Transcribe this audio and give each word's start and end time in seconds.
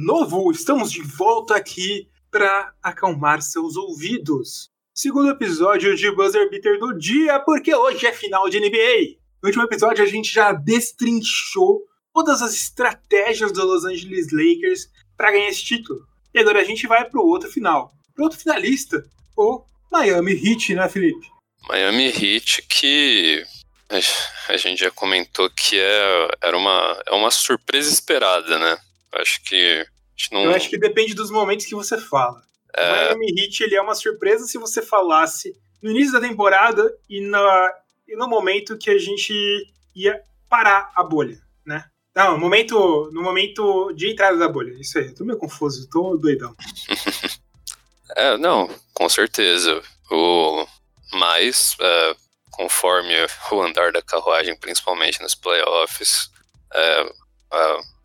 novo! 0.00 0.50
Estamos 0.50 0.90
de 0.90 1.02
volta 1.02 1.54
aqui 1.54 2.08
para 2.30 2.72
acalmar 2.82 3.42
seus 3.42 3.76
ouvidos. 3.76 4.70
Segundo 4.94 5.30
episódio 5.30 5.94
de 5.94 6.10
Buzzer 6.10 6.48
Beater 6.48 6.78
do 6.78 6.96
dia, 6.96 7.38
porque 7.40 7.74
hoje 7.74 8.06
é 8.06 8.12
final 8.12 8.48
de 8.48 8.58
NBA. 8.58 9.18
No 9.42 9.48
último 9.48 9.64
episódio 9.64 10.02
a 10.02 10.06
gente 10.06 10.32
já 10.32 10.52
destrinchou 10.52 11.82
todas 12.14 12.42
as 12.42 12.54
estratégias 12.54 13.52
do 13.52 13.64
Los 13.64 13.84
Angeles 13.84 14.28
Lakers 14.32 14.88
para 15.16 15.32
ganhar 15.32 15.48
esse 15.48 15.64
título. 15.64 16.00
E 16.32 16.38
agora 16.38 16.60
a 16.60 16.64
gente 16.64 16.86
vai 16.86 17.04
para 17.04 17.20
o 17.20 17.26
outro 17.26 17.50
final, 17.50 17.92
para 18.14 18.24
outro 18.24 18.38
finalista, 18.38 19.04
o 19.36 19.64
Miami 19.92 20.32
Heat, 20.32 20.74
né, 20.74 20.88
Felipe? 20.88 21.26
Miami 21.68 22.06
Heat 22.06 22.62
que 22.68 23.44
a 24.48 24.56
gente 24.56 24.80
já 24.80 24.90
comentou 24.90 25.50
que 25.50 25.78
é, 25.78 26.28
era 26.42 26.56
uma, 26.56 27.02
é 27.06 27.12
uma 27.12 27.30
surpresa 27.30 27.90
esperada, 27.90 28.58
né? 28.58 28.78
Acho 29.12 29.42
que 29.44 29.86
não... 30.30 30.42
Eu 30.42 30.54
acho 30.54 30.68
que 30.68 30.78
depende 30.78 31.14
dos 31.14 31.30
momentos 31.30 31.66
que 31.66 31.74
você 31.74 31.98
fala. 31.98 32.42
É... 32.76 33.12
O 33.12 33.18
Miami 33.18 33.40
Heat 33.40 33.62
ele 33.62 33.76
é 33.76 33.82
uma 33.82 33.94
surpresa 33.94 34.46
se 34.46 34.58
você 34.58 34.82
falasse 34.82 35.54
no 35.82 35.90
início 35.90 36.12
da 36.12 36.20
temporada 36.20 36.92
e, 37.08 37.20
na, 37.20 37.72
e 38.06 38.16
no 38.16 38.28
momento 38.28 38.76
que 38.76 38.90
a 38.90 38.98
gente 38.98 39.32
ia 39.94 40.20
parar 40.48 40.90
a 40.94 41.02
bolha, 41.02 41.40
né? 41.64 41.84
Não, 42.14 42.32
no 42.32 42.38
momento, 42.38 43.08
no 43.12 43.22
momento 43.22 43.92
de 43.92 44.10
entrada 44.10 44.36
da 44.36 44.48
bolha. 44.48 44.72
Isso 44.80 44.98
aí, 44.98 45.06
eu 45.06 45.14
tô 45.14 45.24
meio 45.24 45.38
confuso, 45.38 45.88
tô 45.88 46.16
doidão. 46.16 46.54
é, 48.16 48.36
não, 48.36 48.68
com 48.92 49.08
certeza. 49.08 49.80
O, 50.10 50.66
mas, 51.12 51.76
é, 51.80 52.16
conforme 52.50 53.14
o 53.52 53.62
andar 53.62 53.92
da 53.92 54.02
carruagem, 54.02 54.58
principalmente 54.58 55.22
nos 55.22 55.36
playoffs, 55.36 56.30
é, 56.74 57.12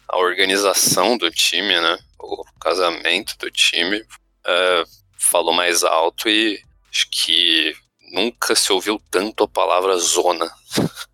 a, 0.07 0.17
organização 0.17 1.17
do 1.17 1.29
time, 1.31 1.79
né? 1.79 1.97
O 2.19 2.43
casamento 2.59 3.37
do 3.37 3.49
time 3.51 4.03
é, 4.45 4.83
falou 5.17 5.53
mais 5.53 5.83
alto 5.83 6.29
e 6.29 6.61
acho 6.91 7.07
que 7.11 7.75
nunca 8.11 8.55
se 8.55 8.71
ouviu 8.71 9.01
tanto 9.11 9.43
a 9.43 9.47
palavra 9.47 9.97
zona. 9.97 10.49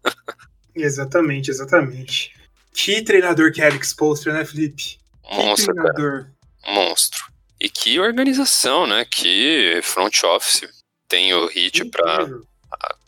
exatamente, 0.75 1.49
exatamente. 1.51 2.33
Que 2.73 3.01
treinador 3.01 3.51
que 3.51 3.61
é 3.61 3.67
Alex 3.67 3.93
Postre, 3.93 4.31
né, 4.31 4.45
Felipe? 4.45 4.97
Monstro, 5.31 5.75
Cara. 5.75 6.31
Monstro. 6.67 7.25
E 7.59 7.69
que 7.69 7.99
organização, 7.99 8.87
né? 8.87 9.05
Que 9.05 9.79
front 9.83 10.23
office 10.23 10.67
tem 11.07 11.33
o 11.33 11.47
hit 11.47 11.85
para 11.85 12.27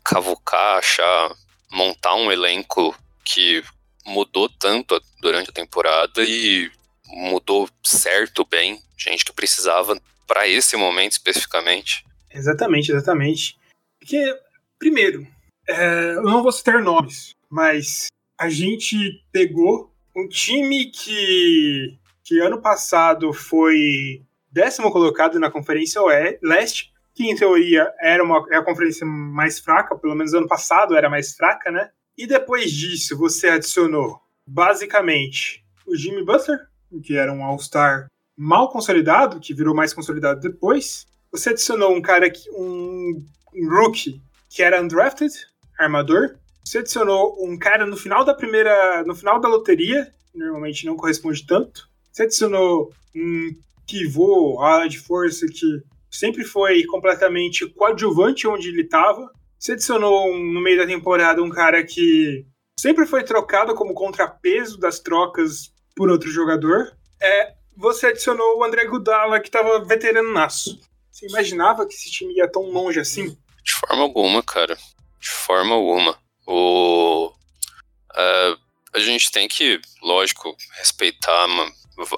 cavucar, 0.04 0.78
achar, 0.78 1.32
montar 1.72 2.16
um 2.16 2.32
elenco 2.32 2.96
que 3.24 3.64
mudou 4.06 4.50
tanto 4.50 5.02
durante 5.22 5.50
a 5.50 5.54
temporada 5.54 6.24
e 6.24 6.72
mudou 7.08 7.70
certo 7.84 8.46
bem, 8.46 8.82
gente 8.98 9.24
que 9.26 9.34
precisava 9.34 10.00
para 10.28 10.48
esse 10.48 10.76
momento 10.76 11.14
especificamente. 11.14 12.06
Exatamente, 12.32 12.92
exatamente. 12.92 13.58
Porque, 14.00 14.38
primeiro, 14.80 15.28
é, 15.68 16.16
eu 16.16 16.24
não 16.24 16.42
vou 16.42 16.52
citar 16.52 16.82
nomes, 16.82 17.32
mas 17.50 18.08
a 18.38 18.50
gente 18.50 19.24
pegou 19.32 19.94
um 20.16 20.28
time 20.28 20.88
que, 20.88 21.98
que 22.24 22.40
ano 22.40 22.62
passado 22.62 23.32
foi 23.34 24.22
décimo 24.52 24.92
colocado 24.92 25.40
na 25.40 25.50
Conferência 25.50 26.02
Leste, 26.42 26.92
que 27.16 27.30
em 27.30 27.36
teoria 27.36 27.92
era 28.00 28.24
uma, 28.24 28.46
é 28.52 28.58
a 28.58 28.64
conferência 28.64 29.06
mais 29.06 29.60
fraca, 29.60 29.96
pelo 29.96 30.16
menos 30.16 30.34
ano 30.34 30.48
passado 30.48 30.96
era 30.96 31.10
mais 31.10 31.36
fraca, 31.36 31.72
né? 31.72 31.92
E 32.18 32.28
depois 32.28 32.72
disso, 32.72 33.18
você 33.18 33.48
adicionou, 33.50 34.20
basicamente, 34.46 35.64
o 35.86 35.96
Jimmy 35.96 36.24
Butler, 36.24 36.68
que 37.04 37.16
era 37.16 37.34
um 37.34 37.44
All-Star 37.44 38.08
mal 38.38 38.70
consolidado, 38.70 39.40
que 39.40 39.54
virou 39.54 39.76
mais 39.76 39.94
consolidado 39.94 40.40
depois. 40.40 41.06
Você 41.32 41.50
adicionou 41.50 41.96
um 41.96 42.02
cara, 42.02 42.30
que, 42.30 42.50
um, 42.52 43.26
rookie, 43.68 44.22
que 44.50 44.62
era 44.62 44.82
undrafted, 44.82 45.34
armador. 45.80 46.36
Você 46.64 46.80
adicionou 46.80 47.38
um 47.44 47.58
cara 47.58 47.86
no 47.86 47.98
final 47.98 48.24
da 48.24 48.34
primeira. 48.34 49.04
no 49.04 49.16
final 49.16 49.40
da 49.40 49.48
loteria, 49.48 50.12
normalmente 50.34 50.86
não 50.86 50.96
corresponde 50.96 51.46
tanto. 51.46 51.90
Você 52.12 52.24
adicionou 52.24 52.94
um 53.16 53.56
pivô, 53.88 54.62
ala 54.62 54.88
de 54.88 55.00
força 55.00 55.46
que 55.48 55.84
sempre 56.10 56.44
foi 56.44 56.84
completamente 56.86 57.66
coadjuvante 57.68 58.48
onde 58.48 58.70
ele 58.70 58.84
estava. 58.84 59.32
Você 59.64 59.72
adicionou 59.72 60.30
um, 60.30 60.44
no 60.52 60.60
meio 60.60 60.78
da 60.78 60.86
temporada 60.86 61.42
um 61.42 61.50
cara 61.50 61.86
que 61.86 62.46
sempre 62.78 63.06
foi 63.06 63.24
trocado 63.24 63.74
como 63.74 63.94
contrapeso 63.94 64.78
das 64.78 65.00
trocas 65.00 65.72
por 65.96 66.10
outro 66.10 66.30
jogador. 66.30 66.94
É, 67.22 67.54
você 67.78 68.08
adicionou 68.08 68.58
o 68.58 68.64
André 68.66 68.84
Gudala, 68.84 69.40
que 69.40 69.48
estava 69.48 69.80
veterano 69.86 70.34
naço. 70.34 70.82
Você 71.10 71.28
imaginava 71.28 71.88
que 71.88 71.94
esse 71.94 72.12
time 72.12 72.34
ia 72.34 72.52
tão 72.52 72.64
longe 72.64 73.00
assim? 73.00 73.38
De 73.64 73.74
forma 73.74 74.04
alguma, 74.04 74.44
cara. 74.44 74.78
De 75.18 75.30
forma 75.30 75.76
alguma. 75.76 76.20
O. 76.46 77.28
Uh, 77.30 78.60
a 78.94 79.00
gente 79.00 79.32
tem 79.32 79.48
que, 79.48 79.80
lógico, 80.02 80.58
respeitar 80.78 81.48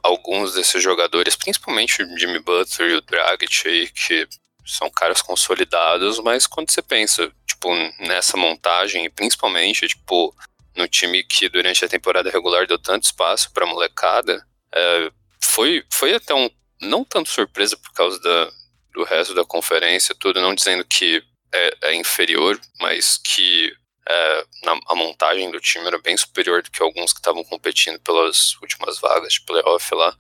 alguns 0.01 0.55
desses 0.55 0.81
jogadores, 0.81 1.35
principalmente 1.35 2.01
o 2.01 2.17
Jimmy 2.17 2.39
Butler 2.39 2.89
e 2.89 2.95
o 2.95 3.01
Dragic 3.01 3.67
aí, 3.67 3.88
que 3.88 4.28
são 4.65 4.89
caras 4.89 5.21
consolidados, 5.21 6.19
mas 6.19 6.47
quando 6.47 6.71
você 6.71 6.81
pensa, 6.81 7.31
tipo, 7.45 7.69
nessa 7.99 8.35
montagem, 8.35 9.05
e 9.05 9.09
principalmente, 9.09 9.87
tipo, 9.87 10.35
no 10.75 10.87
time 10.87 11.23
que 11.23 11.47
durante 11.47 11.85
a 11.85 11.87
temporada 11.89 12.29
regular 12.29 12.67
deu 12.67 12.77
tanto 12.77 13.03
espaço 13.03 13.51
pra 13.51 13.65
molecada, 13.65 14.45
é, 14.73 15.11
foi, 15.41 15.85
foi 15.91 16.13
até 16.13 16.33
um, 16.33 16.49
não 16.81 17.03
tanto 17.03 17.29
surpresa 17.29 17.77
por 17.77 17.93
causa 17.93 18.19
da, 18.19 18.51
do 18.93 19.03
resto 19.03 19.33
da 19.33 19.45
conferência, 19.45 20.15
tudo, 20.15 20.41
não 20.41 20.55
dizendo 20.55 20.83
que 20.83 21.23
é, 21.53 21.77
é 21.83 21.95
inferior, 21.95 22.59
mas 22.79 23.17
que 23.17 23.73
é, 24.07 24.45
na, 24.63 24.79
a 24.87 24.95
montagem 24.95 25.49
do 25.49 25.59
time 25.59 25.87
era 25.87 25.99
bem 25.99 26.15
superior 26.15 26.61
do 26.61 26.69
que 26.69 26.81
alguns 26.81 27.13
que 27.13 27.19
estavam 27.19 27.43
competindo 27.43 27.99
pelas 27.99 28.55
últimas 28.61 28.99
vagas 28.99 29.33
de 29.33 29.41
playoff 29.41 29.93
lá. 29.95 30.15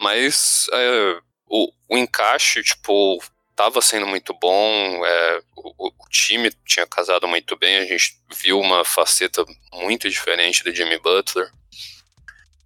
Mas 0.00 0.66
é, 0.72 1.20
o, 1.46 1.72
o 1.88 1.96
encaixe, 1.96 2.62
tipo, 2.62 3.22
estava 3.54 3.80
sendo 3.80 4.06
muito 4.06 4.34
bom, 4.34 5.06
é, 5.06 5.42
o, 5.56 5.86
o, 5.86 6.08
time 6.10 6.50
tinha 6.66 6.86
casado 6.86 7.26
muito 7.28 7.56
bem, 7.56 7.76
a 7.76 7.84
gente 7.86 8.18
viu 8.36 8.60
uma 8.60 8.84
faceta 8.84 9.44
muito 9.72 10.10
diferente 10.10 10.64
do 10.64 10.74
Jimmy 10.74 10.98
Butler. 10.98 11.50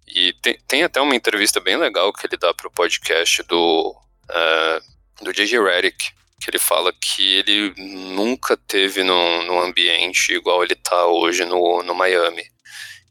E 0.07 0.33
tem, 0.41 0.59
tem 0.67 0.83
até 0.83 0.99
uma 0.99 1.15
entrevista 1.15 1.59
bem 1.59 1.77
legal 1.77 2.11
que 2.11 2.25
ele 2.25 2.37
dá 2.37 2.51
pro 2.53 2.71
podcast 2.71 3.43
do, 3.43 3.95
uh, 4.29 5.23
do 5.23 5.31
J.J. 5.31 5.61
Redick, 5.61 6.11
que 6.41 6.49
ele 6.49 6.57
fala 6.57 6.91
que 6.91 7.35
ele 7.35 7.73
nunca 7.77 8.57
teve 8.57 9.03
num, 9.03 9.43
num 9.43 9.59
ambiente 9.59 10.33
igual 10.33 10.63
ele 10.63 10.75
tá 10.75 11.05
hoje 11.05 11.45
no, 11.45 11.83
no 11.83 11.93
Miami. 11.93 12.43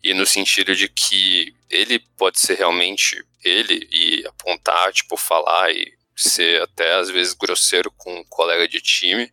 E 0.03 0.13
no 0.13 0.27
sentido 0.27 0.75
de 0.75 0.89
que 0.89 1.55
ele 1.71 2.01
pode 2.17 2.41
ser 2.41 2.55
realmente 2.55 3.25
ele 3.45 3.87
e 3.93 4.27
apontar, 4.27 4.93
tipo, 4.93 5.17
falar 5.17 5.71
e 5.71 5.98
ser 6.19 6.63
até 6.63 6.95
às 6.95 7.09
vezes 7.09 7.33
grosseiro 7.33 7.91
com 7.93 8.13
um 8.13 8.25
colega 8.25 8.67
de 8.67 8.81
time, 8.81 9.33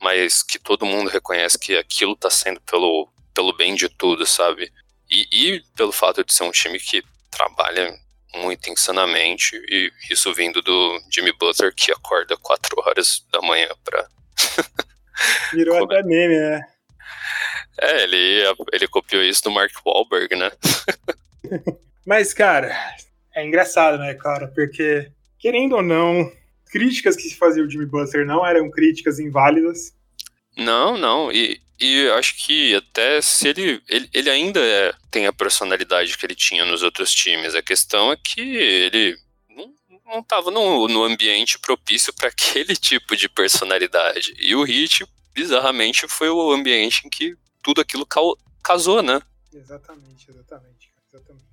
mas 0.00 0.42
que 0.42 0.58
todo 0.58 0.86
mundo 0.86 1.10
reconhece 1.10 1.58
que 1.58 1.76
aquilo 1.76 2.16
tá 2.16 2.30
sendo 2.30 2.60
pelo, 2.62 3.08
pelo 3.34 3.54
bem 3.54 3.74
de 3.74 3.88
tudo, 3.88 4.26
sabe? 4.26 4.72
E, 5.10 5.26
e 5.30 5.60
pelo 5.76 5.92
fato 5.92 6.24
de 6.24 6.32
ser 6.32 6.44
um 6.44 6.50
time 6.50 6.78
que 6.78 7.02
trabalha 7.30 7.94
muito 8.34 8.70
insanamente, 8.70 9.56
e 9.68 9.92
isso 10.10 10.32
vindo 10.34 10.60
do 10.62 11.00
Jimmy 11.10 11.32
Butler, 11.32 11.74
que 11.74 11.92
acorda 11.92 12.36
4 12.36 12.76
horas 12.80 13.24
da 13.32 13.40
manhã 13.40 13.68
pra. 13.84 14.06
Virou 15.52 15.84
até 15.84 16.02
meme, 16.02 16.38
né? 16.38 16.66
É, 17.78 18.02
ele, 18.02 18.42
ele 18.72 18.88
copiou 18.88 19.22
isso 19.22 19.44
do 19.44 19.50
Mark 19.50 19.72
Wahlberg, 19.84 20.34
né? 20.34 20.50
Mas, 22.06 22.32
cara, 22.32 22.74
é 23.34 23.44
engraçado, 23.44 23.98
né, 23.98 24.14
cara? 24.14 24.48
Porque 24.48 25.10
querendo 25.38 25.76
ou 25.76 25.82
não, 25.82 26.30
críticas 26.66 27.16
que 27.16 27.22
se 27.22 27.36
fazia 27.36 27.62
o 27.62 27.70
Jimmy 27.70 27.86
Butler 27.86 28.26
não 28.26 28.44
eram 28.44 28.70
críticas 28.70 29.18
inválidas. 29.18 29.94
Não, 30.56 30.96
não. 30.96 31.30
E, 31.30 31.60
e 31.78 32.08
acho 32.10 32.36
que 32.36 32.74
até 32.74 33.20
se 33.20 33.48
ele, 33.48 33.82
ele, 33.88 34.08
ele 34.12 34.30
ainda 34.30 34.60
é, 34.60 34.94
tem 35.10 35.26
a 35.26 35.32
personalidade 35.32 36.16
que 36.16 36.24
ele 36.24 36.34
tinha 36.34 36.64
nos 36.64 36.82
outros 36.82 37.12
times. 37.12 37.54
A 37.54 37.62
questão 37.62 38.10
é 38.12 38.16
que 38.16 38.40
ele 38.40 39.16
não, 39.50 39.72
não 40.06 40.22
tava 40.22 40.50
no, 40.50 40.88
no 40.88 41.04
ambiente 41.04 41.58
propício 41.58 42.12
para 42.14 42.28
aquele 42.28 42.74
tipo 42.74 43.16
de 43.16 43.28
personalidade. 43.28 44.34
E 44.38 44.54
o 44.54 44.62
Hit, 44.62 45.06
bizarramente, 45.34 46.08
foi 46.08 46.30
o 46.30 46.50
ambiente 46.50 47.06
em 47.06 47.10
que 47.10 47.36
tudo 47.62 47.80
aquilo 47.80 48.06
casou, 48.62 49.02
né? 49.02 49.20
Exatamente, 49.52 50.30
exatamente, 50.30 50.90
exatamente. 51.12 51.46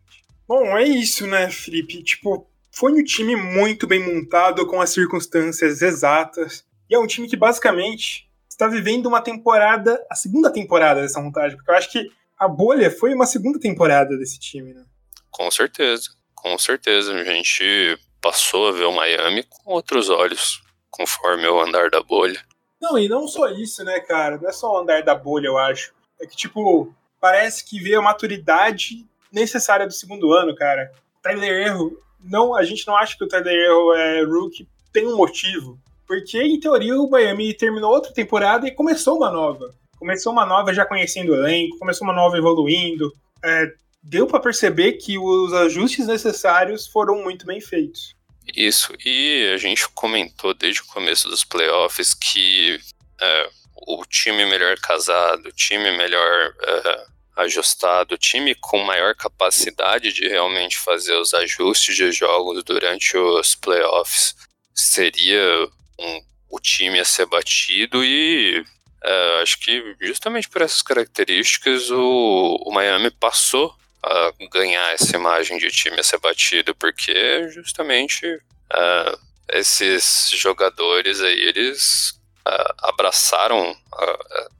Bom, 0.47 0.77
é 0.77 0.83
isso, 0.83 1.25
né, 1.25 1.49
Felipe? 1.49 2.03
Tipo, 2.03 2.47
foi 2.73 2.91
um 2.91 3.03
time 3.03 3.35
muito 3.35 3.85
bem 3.85 3.99
montado, 3.99 4.65
com 4.65 4.81
as 4.81 4.89
circunstâncias 4.89 5.81
exatas. 5.81 6.65
E 6.89 6.95
é 6.95 6.99
um 6.99 7.05
time 7.05 7.29
que 7.29 7.37
basicamente 7.37 8.27
está 8.49 8.67
vivendo 8.67 9.05
uma 9.05 9.21
temporada, 9.21 10.03
a 10.09 10.15
segunda 10.15 10.51
temporada 10.51 11.01
dessa 11.01 11.21
montagem, 11.21 11.55
porque 11.55 11.69
eu 11.69 11.75
acho 11.75 11.91
que 11.91 12.09
a 12.37 12.47
bolha 12.47 12.89
foi 12.89 13.13
uma 13.13 13.27
segunda 13.27 13.59
temporada 13.59 14.17
desse 14.17 14.39
time, 14.39 14.73
né? 14.73 14.83
Com 15.29 15.49
certeza, 15.51 16.09
com 16.33 16.57
certeza. 16.57 17.13
A 17.13 17.23
gente 17.23 17.97
passou 18.19 18.67
a 18.67 18.71
ver 18.71 18.85
o 18.85 18.91
Miami 18.91 19.43
com 19.43 19.71
outros 19.71 20.09
olhos, 20.09 20.61
conforme 20.89 21.47
o 21.47 21.61
andar 21.61 21.91
da 21.91 22.01
bolha. 22.01 22.43
Não, 22.81 22.97
e 22.97 23.07
não 23.07 23.27
só 23.27 23.49
isso, 23.49 23.83
né, 23.83 23.99
cara? 23.99 24.37
Não 24.37 24.49
é 24.49 24.51
só 24.51 24.73
o 24.73 24.77
andar 24.79 25.03
da 25.03 25.13
bolha, 25.13 25.47
eu 25.47 25.57
acho. 25.57 25.93
É 26.19 26.25
que, 26.25 26.35
tipo, 26.35 26.93
parece 27.21 27.63
que 27.63 27.79
vê 27.79 27.95
a 27.95 28.01
maturidade 28.01 29.07
necessária 29.31 29.85
do 29.85 29.93
segundo 29.93 30.33
ano, 30.33 30.55
cara. 30.55 30.91
Tyler 31.21 31.67
Erro, 31.67 31.97
não, 32.23 32.55
a 32.55 32.63
gente 32.63 32.87
não 32.87 32.95
acha 32.95 33.17
que 33.17 33.23
o 33.23 33.27
Erro 33.27 33.93
é 33.93 34.23
rookie, 34.23 34.67
tem 34.91 35.07
um 35.07 35.17
motivo. 35.17 35.79
Porque, 36.07 36.41
em 36.41 36.59
teoria, 36.59 36.95
o 36.95 37.09
Miami 37.09 37.53
terminou 37.53 37.91
outra 37.91 38.13
temporada 38.13 38.67
e 38.67 38.71
começou 38.71 39.17
uma 39.17 39.31
nova. 39.31 39.73
Começou 39.97 40.31
uma 40.31 40.45
nova 40.45 40.73
já 40.73 40.85
conhecendo 40.85 41.31
o 41.31 41.35
elenco, 41.35 41.79
começou 41.79 42.05
uma 42.05 42.13
nova 42.13 42.37
evoluindo. 42.37 43.11
É, 43.43 43.73
deu 44.01 44.27
para 44.27 44.39
perceber 44.39 44.93
que 44.93 45.17
os 45.17 45.53
ajustes 45.53 46.07
necessários 46.07 46.87
foram 46.87 47.23
muito 47.23 47.45
bem 47.45 47.61
feitos. 47.61 48.13
Isso, 48.55 48.93
e 49.05 49.51
a 49.53 49.57
gente 49.57 49.87
comentou 49.89 50.53
desde 50.53 50.81
o 50.81 50.85
começo 50.87 51.29
dos 51.29 51.45
playoffs 51.45 52.13
que 52.13 52.77
é, 53.21 53.49
o 53.87 54.03
time 54.05 54.45
melhor 54.45 54.77
casado, 54.79 55.47
o 55.47 55.51
time 55.53 55.95
melhor 55.97 56.53
é, 56.61 57.05
ajustado, 57.35 58.17
time 58.17 58.55
com 58.55 58.79
maior 58.79 59.15
capacidade 59.15 60.13
de 60.13 60.27
realmente 60.27 60.77
fazer 60.77 61.15
os 61.15 61.33
ajustes 61.33 61.95
de 61.95 62.11
jogos 62.11 62.63
durante 62.63 63.17
os 63.17 63.55
playoffs. 63.55 64.35
Seria 64.73 65.67
um, 65.99 66.21
o 66.49 66.59
time 66.59 66.99
a 66.99 67.05
ser 67.05 67.25
batido 67.25 68.03
e 68.03 68.63
é, 69.03 69.41
acho 69.41 69.59
que 69.59 69.95
justamente 70.01 70.47
por 70.47 70.61
essas 70.61 70.81
características 70.81 71.91
o, 71.91 72.57
o 72.65 72.71
Miami 72.71 73.11
passou 73.11 73.75
a 74.03 74.31
ganhar 74.51 74.93
essa 74.93 75.15
imagem 75.15 75.57
de 75.57 75.69
time 75.69 75.99
a 75.99 76.03
ser 76.03 76.19
batido, 76.19 76.75
porque 76.75 77.49
justamente 77.49 78.25
uh, 78.27 79.19
esses 79.49 80.29
jogadores 80.33 81.21
aí, 81.21 81.39
eles 81.39 82.11
uh, 82.45 82.73
abraçaram 82.79 83.75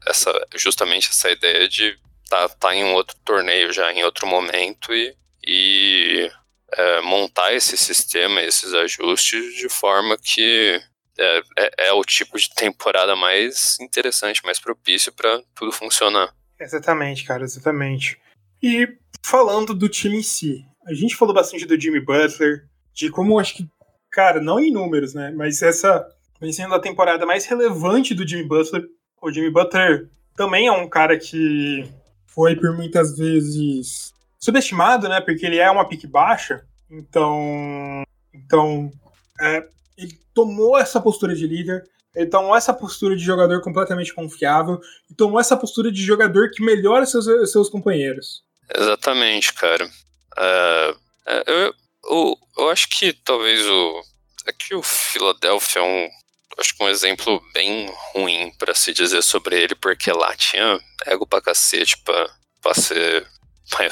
essa, 0.06 0.32
justamente 0.56 1.10
essa 1.10 1.30
ideia 1.30 1.68
de 1.68 1.98
tá, 2.34 2.50
tá 2.50 2.76
em 2.76 2.84
um 2.84 2.94
outro 2.94 3.16
torneio 3.24 3.72
já, 3.72 3.94
em 3.94 4.04
outro 4.04 4.26
momento 4.26 4.92
e, 4.92 5.16
e 5.46 6.32
é, 6.72 7.02
montar 7.02 7.54
esse 7.54 7.78
sistema, 7.78 8.42
esses 8.42 8.74
ajustes 8.74 9.56
de 9.56 9.70
forma 9.70 10.18
que 10.18 10.82
é, 11.20 11.42
é, 11.58 11.88
é, 11.88 11.94
o 11.94 12.04
tipo 12.04 12.38
de 12.40 12.50
temporada 12.50 13.16
mais 13.16 13.78
interessante, 13.80 14.44
mais 14.44 14.60
propício 14.60 15.14
para 15.14 15.44
tudo 15.54 15.72
funcionar. 15.72 16.34
Exatamente, 16.60 17.24
cara, 17.24 17.44
exatamente. 17.44 18.20
E 18.62 18.88
falando 19.24 19.76
do 19.76 19.88
time 19.88 20.18
em 20.18 20.24
si, 20.24 20.66
a 20.88 20.94
gente 20.94 21.16
falou 21.16 21.36
bastante 21.36 21.66
do 21.66 21.80
Jimmy 21.80 22.00
Butler, 22.00 22.66
de 22.96 23.12
como 23.12 23.40
acho 23.40 23.56
que, 23.56 23.68
cara, 24.12 24.42
não 24.42 24.60
em 24.60 24.72
números, 24.72 25.14
né? 25.14 25.32
Mas 25.36 25.62
essa 25.62 26.08
vem 26.42 26.52
sendo 26.52 26.74
a 26.74 26.80
temporada 26.80 27.26
mais 27.28 27.46
relevante 27.46 28.16
do 28.16 28.28
Jimmy 28.28 28.48
Butler. 28.48 28.86
O 29.22 29.32
Jimmy 29.32 29.52
Butler 29.52 30.10
também 30.36 30.68
é 30.68 30.72
um 30.72 30.90
cara 30.90 31.18
que 31.18 31.88
foi 32.34 32.56
por 32.56 32.76
muitas 32.76 33.18
vezes 33.18 34.14
subestimado, 34.40 35.08
né? 35.08 35.22
Porque 35.22 35.46
ele 35.46 35.58
é 35.58 35.70
uma 35.70 35.88
pique 35.88 36.08
baixa. 36.08 36.66
Então, 36.90 38.04
então 38.34 38.92
é, 39.40 39.68
ele 39.98 40.18
tomou 40.34 40.78
essa 40.78 41.00
postura 41.00 41.36
de 41.36 41.48
líder, 41.48 41.88
ele 42.16 42.28
tomou 42.28 42.56
essa 42.56 42.74
postura 42.74 43.16
de 43.16 43.24
jogador 43.24 43.62
completamente 43.62 44.14
confiável 44.14 44.80
e 45.10 45.16
tomou 45.16 45.40
essa 45.40 45.58
postura 45.58 45.92
de 45.92 46.04
jogador 46.04 46.52
que 46.52 46.64
melhora 46.64 47.06
seus, 47.06 47.52
seus 47.52 47.70
companheiros. 47.70 48.44
Exatamente, 48.76 49.54
cara. 49.54 49.86
Uh, 49.86 51.00
eu, 51.48 51.74
eu, 52.06 52.38
eu, 52.58 52.70
acho 52.70 52.90
que 52.90 53.14
talvez 53.14 53.66
o. 53.66 54.04
É 54.46 54.76
o 54.76 54.84
Philadelphia 54.84 55.80
é 55.80 55.84
um. 55.84 56.10
Acho 56.58 56.76
que 56.76 56.84
um 56.84 56.90
exemplo 56.90 57.44
bem 57.54 57.92
ruim 58.14 58.52
para 58.58 58.76
se 58.76 58.94
dizer 58.94 59.22
sobre 59.24 59.60
ele, 59.60 59.76
porque 59.76 60.12
lá 60.12 60.36
tinha 60.36 60.80
ego 61.06 61.26
pra 61.26 61.42
cacete 61.42 61.98
pra, 62.04 62.30
pra 62.62 62.74
ser, 62.74 63.28
pra 63.70 63.90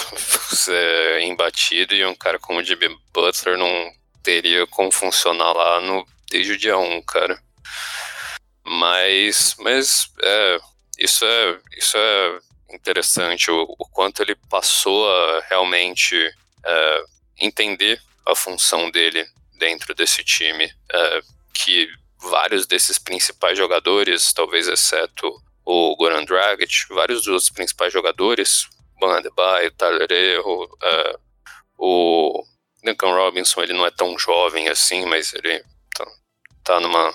ser 0.55 1.21
embatido 1.21 1.95
e 1.95 2.05
um 2.05 2.15
cara 2.15 2.37
como 2.39 2.59
o 2.59 2.63
Jimmy 2.63 2.95
Butler 3.13 3.57
não 3.57 3.91
teria 4.21 4.67
como 4.67 4.91
funcionar 4.91 5.53
lá 5.53 5.81
no, 5.81 6.05
desde 6.29 6.53
o 6.53 6.57
dia 6.57 6.77
1, 6.77 7.01
cara. 7.01 7.41
Mas, 8.63 9.55
mas 9.59 10.11
é, 10.21 10.59
isso 10.99 11.25
é, 11.25 11.59
isso 11.77 11.97
é 11.97 12.39
interessante 12.75 13.49
o, 13.49 13.63
o 13.77 13.85
quanto 13.87 14.21
ele 14.21 14.35
passou 14.49 15.09
a 15.09 15.41
realmente 15.49 16.15
uh, 16.25 17.05
entender 17.39 18.01
a 18.25 18.35
função 18.35 18.89
dele 18.91 19.25
dentro 19.57 19.93
desse 19.93 20.23
time, 20.23 20.65
uh, 20.65 21.25
que 21.53 21.89
vários 22.21 22.65
desses 22.67 22.99
principais 22.99 23.57
jogadores, 23.57 24.33
talvez 24.33 24.67
exceto 24.67 25.31
o 25.65 25.95
Goran 25.95 26.23
Dragic, 26.25 26.87
vários 26.89 27.23
dos 27.23 27.49
principais 27.49 27.91
jogadores, 27.91 28.67
Ban 28.99 29.17
Adebayo, 29.17 29.71
Tyler 29.71 30.11
Erro, 30.11 30.65
uh, 30.65 31.19
o 31.77 32.43
Duncan 32.83 33.13
Robinson, 33.13 33.61
ele 33.61 33.73
não 33.73 33.85
é 33.85 33.91
tão 33.91 34.17
jovem 34.17 34.67
assim, 34.69 35.05
mas 35.05 35.33
ele 35.33 35.63
tá, 35.95 36.05
tá 36.63 36.79
numa 36.79 37.13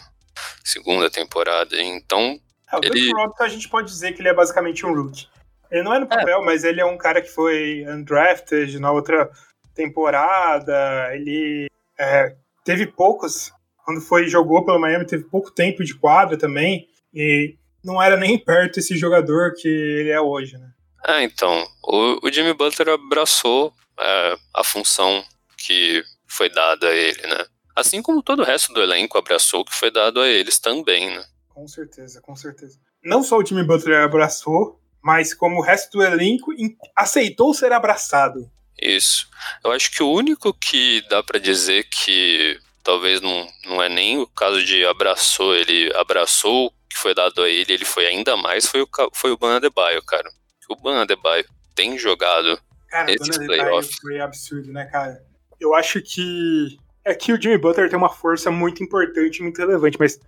segunda 0.64 1.11
temporada, 1.11 1.81
então... 1.81 2.41
É, 2.73 2.76
o 2.76 2.81
ele... 2.82 3.06
Duncan 3.06 3.23
Robinson 3.23 3.44
a 3.44 3.49
gente 3.49 3.69
pode 3.69 3.88
dizer 3.88 4.12
que 4.12 4.20
ele 4.20 4.29
é 4.29 4.35
basicamente 4.35 4.85
um 4.85 4.94
rookie. 4.94 5.29
Ele 5.70 5.82
não 5.82 5.94
é 5.94 5.99
no 5.99 6.06
é. 6.06 6.08
papel, 6.08 6.41
é. 6.41 6.44
mas 6.44 6.64
ele 6.64 6.81
é 6.81 6.85
um 6.85 6.97
cara 6.97 7.20
que 7.20 7.29
foi 7.29 7.85
undrafted 7.88 8.79
na 8.79 8.91
outra 8.93 9.31
temporada. 9.75 11.14
Ele 11.14 11.67
é, 11.99 12.35
teve 12.64 12.87
poucos. 12.87 13.53
Quando 13.87 14.00
foi 14.00 14.29
jogou 14.29 14.65
pelo 14.65 14.81
Miami, 14.81 15.06
teve 15.06 15.23
pouco 15.23 15.49
tempo 15.53 15.85
de 15.85 15.94
quadra 15.94 16.37
também. 16.37 16.88
E 17.15 17.55
não 17.85 18.03
era 18.03 18.17
nem 18.17 18.37
perto 18.37 18.81
esse 18.81 18.99
jogador 18.99 19.55
que 19.55 19.69
ele 19.69 20.11
é 20.11 20.21
hoje, 20.21 20.59
né? 20.59 20.69
É, 21.06 21.23
então. 21.23 21.65
O, 21.85 22.27
o 22.27 22.33
Jimmy 22.33 22.53
Butler 22.53 22.88
abraçou 22.88 23.73
é, 23.97 24.37
a 24.53 24.65
função 24.65 25.25
que 25.56 26.03
foi 26.27 26.50
dada 26.50 26.88
a 26.88 26.94
ele, 26.94 27.23
né? 27.29 27.47
Assim 27.77 28.03
como 28.03 28.25
todo 28.25 28.41
o 28.41 28.44
resto 28.44 28.72
do 28.72 28.82
elenco 28.82 29.17
abraçou 29.17 29.60
o 29.60 29.65
que 29.65 29.72
foi 29.72 29.93
dado 29.93 30.20
a 30.20 30.27
eles 30.27 30.58
também, 30.58 31.08
né? 31.08 31.25
Com 31.49 31.69
certeza, 31.69 32.20
com 32.20 32.34
certeza. 32.34 32.81
Não 33.05 33.22
só 33.22 33.39
o 33.39 33.46
Jimmy 33.46 33.65
Butler 33.65 34.03
abraçou, 34.03 34.81
mas 35.01 35.32
como 35.32 35.58
o 35.58 35.63
resto 35.63 35.96
do 35.99 36.03
elenco 36.05 36.51
aceitou 36.96 37.55
ser 37.55 37.72
abraçado. 37.72 38.51
Isso. 38.82 39.29
Eu 39.65 39.70
acho 39.70 39.93
que 39.93 40.03
o 40.03 40.10
único 40.10 40.53
que 40.53 41.03
dá 41.08 41.22
para 41.22 41.39
dizer 41.39 41.84
que 41.84 42.58
talvez 42.86 43.20
não, 43.20 43.44
não 43.64 43.82
é 43.82 43.88
nem 43.88 44.16
o 44.16 44.28
caso 44.28 44.64
de 44.64 44.86
abraçou, 44.86 45.56
ele 45.56 45.93
abraçou 45.96 46.66
o 46.66 46.70
que 46.88 46.96
foi 46.96 47.12
dado 47.12 47.43
a 47.43 47.48
ele, 47.48 47.72
ele 47.72 47.84
foi 47.84 48.06
ainda 48.06 48.36
mais, 48.36 48.64
foi 48.64 48.81
o, 48.81 48.88
foi 49.12 49.32
o 49.32 49.36
Ban 49.36 49.56
Adebayo, 49.56 50.00
cara. 50.05 50.31
O 50.70 50.76
Ban 50.76 51.02
Adebayo 51.02 51.44
tem 51.74 51.98
jogado 51.98 52.56
cara, 52.88 53.12
esses 53.12 53.36
playoffs. 53.38 53.96
Foi 54.00 54.20
absurdo, 54.20 54.72
né, 54.72 54.84
cara? 54.84 55.20
Eu 55.58 55.74
acho 55.74 56.00
que 56.00 56.78
é 57.05 57.12
que 57.12 57.32
o 57.32 57.43
Jimmy 57.43 57.58
Butler 57.58 57.90
tem 57.90 57.98
uma 57.98 58.08
força 58.08 58.52
muito 58.52 58.84
importante, 58.84 59.43
muito 59.43 59.58
relevante, 59.58 59.98
mas 59.98 60.20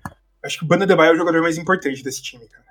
acho 0.42 0.58
que 0.58 0.64
o 0.64 0.66
Ban 0.66 0.82
Adebayo 0.82 1.12
é 1.12 1.14
o 1.14 1.16
jogador 1.16 1.40
mais 1.40 1.58
importante 1.58 2.02
desse 2.02 2.20
time, 2.20 2.48
cara. 2.48 2.64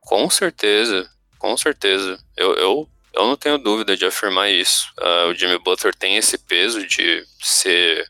Com 0.00 0.30
certeza. 0.30 1.10
Com 1.36 1.56
certeza. 1.56 2.16
Eu, 2.36 2.54
eu, 2.54 2.88
eu 3.12 3.26
não 3.26 3.36
tenho 3.36 3.58
dúvida 3.58 3.96
de 3.96 4.04
afirmar 4.04 4.50
isso. 4.50 4.86
Uh, 5.00 5.30
o 5.30 5.34
Jimmy 5.34 5.58
Butler 5.58 5.94
tem 5.96 6.16
esse 6.16 6.38
peso 6.38 6.86
de 6.86 7.24
ser 7.40 8.08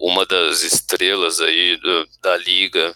uma 0.00 0.24
das 0.26 0.62
estrelas 0.62 1.40
aí 1.40 1.76
do, 1.76 2.08
da 2.22 2.36
liga. 2.36 2.94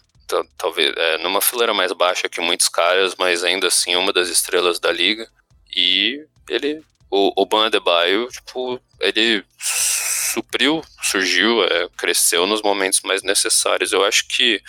Talvez 0.58 0.92
é, 0.96 1.18
numa 1.18 1.40
fileira 1.40 1.72
mais 1.72 1.92
baixa 1.92 2.28
que 2.28 2.40
muitos 2.40 2.68
caras, 2.68 3.14
mas 3.16 3.44
ainda 3.44 3.66
assim 3.66 3.96
uma 3.96 4.12
das 4.12 4.28
estrelas 4.28 4.78
da 4.78 4.92
liga. 4.92 5.28
E 5.74 6.24
ele, 6.48 6.82
o, 7.10 7.32
o 7.42 7.46
Ban 7.46 7.66
Adebayo, 7.66 8.28
tipo, 8.28 8.80
ele 9.00 9.44
supriu, 9.58 10.82
surgiu, 11.02 11.64
é, 11.64 11.88
cresceu 11.96 12.46
nos 12.46 12.62
momentos 12.62 13.00
mais 13.02 13.22
necessários. 13.22 13.92
Eu 13.92 14.04
acho 14.04 14.26
que 14.28 14.62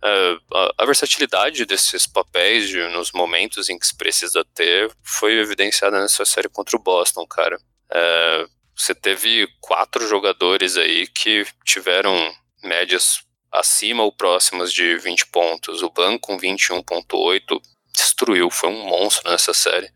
Uh, 0.00 0.38
a, 0.54 0.74
a, 0.78 0.86
versatilidade 0.86 1.64
desses 1.64 2.06
papéis 2.06 2.68
de, 2.68 2.78
nos 2.90 3.10
momentos 3.10 3.68
em 3.68 3.76
que 3.76 3.84
se 3.84 3.96
precisa 3.96 4.44
ter 4.54 4.88
foi 5.02 5.32
evidenciada 5.40 6.00
nessa 6.00 6.24
série 6.24 6.48
contra 6.48 6.76
o 6.76 6.80
Boston, 6.80 7.26
cara. 7.26 7.58
Uh, 7.90 8.48
você 8.78 8.94
teve 8.94 9.48
quatro 9.60 10.06
jogadores 10.06 10.76
aí 10.76 11.06
que 11.08 11.44
tiveram 11.64 12.14
médias 12.62 13.24
acima 13.50 14.04
ou 14.04 14.12
próximas 14.12 14.72
de 14.72 14.96
20 14.98 15.26
pontos. 15.26 15.82
O 15.82 15.90
Ban 15.90 16.16
com 16.16 16.38
21.8 16.38 17.60
destruiu, 17.92 18.48
foi 18.50 18.70
um 18.70 18.86
monstro 18.86 19.30
nessa 19.30 19.52
série. 19.52 19.90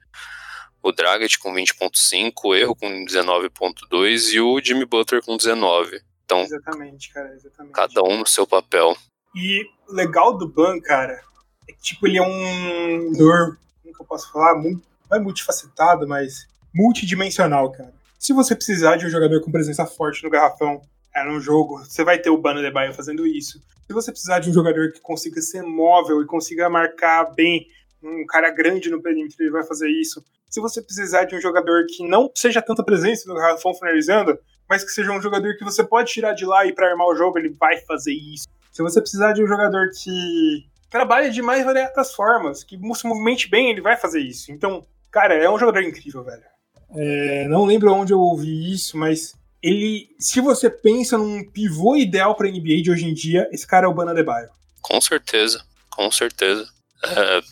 O 0.82 0.90
Dragic 0.90 1.38
com 1.38 1.52
20.5, 1.54 2.32
o 2.44 2.54
Erro 2.56 2.74
com 2.74 3.04
19.2 3.04 4.32
e 4.32 4.40
o 4.40 4.60
Jimmy 4.60 4.84
Butler 4.84 5.22
com 5.22 5.36
19. 5.36 6.00
Então, 6.24 6.40
exatamente, 6.40 7.12
cara, 7.12 7.32
exatamente. 7.34 7.72
cada 7.72 8.02
um 8.02 8.18
no 8.18 8.26
seu 8.26 8.46
papel. 8.46 8.96
E 9.34 9.64
legal 9.88 10.36
do 10.36 10.48
Ban, 10.48 10.80
cara, 10.80 11.22
é 11.68 11.72
que, 11.72 11.80
tipo, 11.80 12.06
ele 12.08 12.18
é 12.18 12.22
um 12.22 13.14
jogador, 13.14 13.58
como 13.82 13.94
que 13.94 14.02
eu 14.02 14.06
posso 14.06 14.32
falar? 14.32 14.60
Não 14.60 14.80
é 15.12 15.20
multifacetado, 15.20 16.08
mas 16.08 16.48
multidimensional, 16.74 17.70
cara. 17.70 18.01
Se 18.22 18.32
você 18.32 18.54
precisar 18.54 18.94
de 18.94 19.04
um 19.04 19.10
jogador 19.10 19.40
com 19.40 19.50
presença 19.50 19.84
forte 19.84 20.22
no 20.22 20.30
garrafão, 20.30 20.80
é 21.12 21.24
num 21.24 21.40
jogo, 21.40 21.78
você 21.78 22.04
vai 22.04 22.20
ter 22.20 22.30
o 22.30 22.38
Bano 22.38 22.62
de 22.62 22.70
Baio 22.70 22.94
fazendo 22.94 23.26
isso. 23.26 23.60
Se 23.84 23.92
você 23.92 24.12
precisar 24.12 24.38
de 24.38 24.48
um 24.48 24.52
jogador 24.52 24.92
que 24.92 25.00
consiga 25.00 25.40
ser 25.42 25.60
móvel 25.62 26.22
e 26.22 26.24
consiga 26.24 26.70
marcar 26.70 27.34
bem 27.34 27.66
um 28.00 28.24
cara 28.24 28.48
grande 28.50 28.88
no 28.90 29.02
perímetro, 29.02 29.36
ele 29.40 29.50
vai 29.50 29.64
fazer 29.64 29.88
isso. 29.88 30.24
Se 30.48 30.60
você 30.60 30.80
precisar 30.80 31.24
de 31.24 31.34
um 31.34 31.40
jogador 31.40 31.84
que 31.88 32.06
não 32.06 32.30
seja 32.32 32.62
tanta 32.62 32.84
presença 32.84 33.28
no 33.28 33.34
garrafão 33.34 33.74
finalizando, 33.74 34.38
mas 34.68 34.84
que 34.84 34.92
seja 34.92 35.10
um 35.10 35.20
jogador 35.20 35.56
que 35.56 35.64
você 35.64 35.82
pode 35.82 36.12
tirar 36.12 36.32
de 36.32 36.44
lá 36.44 36.64
e 36.64 36.72
para 36.72 36.92
armar 36.92 37.08
o 37.08 37.16
jogo, 37.16 37.40
ele 37.40 37.48
vai 37.48 37.78
fazer 37.78 38.12
isso. 38.12 38.46
Se 38.70 38.82
você 38.82 39.00
precisar 39.00 39.32
de 39.32 39.42
um 39.42 39.48
jogador 39.48 39.90
que 40.00 40.64
trabalha 40.88 41.28
de 41.28 41.42
mais 41.42 41.64
variadas 41.64 42.14
formas, 42.14 42.62
que 42.62 42.78
movimente 42.78 43.50
bem, 43.50 43.72
ele 43.72 43.80
vai 43.80 43.96
fazer 43.96 44.20
isso. 44.20 44.52
Então, 44.52 44.86
cara, 45.10 45.34
é 45.34 45.50
um 45.50 45.58
jogador 45.58 45.82
incrível, 45.82 46.22
velho. 46.22 46.51
É, 46.94 47.46
não 47.48 47.64
lembro 47.64 47.92
onde 47.92 48.12
eu 48.12 48.20
ouvi 48.20 48.72
isso, 48.72 48.96
mas 48.96 49.34
ele, 49.62 50.08
se 50.18 50.40
você 50.40 50.68
pensa 50.68 51.16
num 51.16 51.44
pivô 51.50 51.96
ideal 51.96 52.34
para 52.34 52.50
NBA 52.50 52.82
de 52.82 52.90
hoje 52.90 53.06
em 53.06 53.14
dia, 53.14 53.48
esse 53.52 53.66
cara 53.66 53.86
é 53.86 53.88
o 53.88 53.94
Bana 53.94 54.14
Debaio. 54.14 54.48
Com 54.80 55.00
certeza, 55.00 55.64
com 55.90 56.10
certeza. 56.10 56.68
É, 57.04 57.42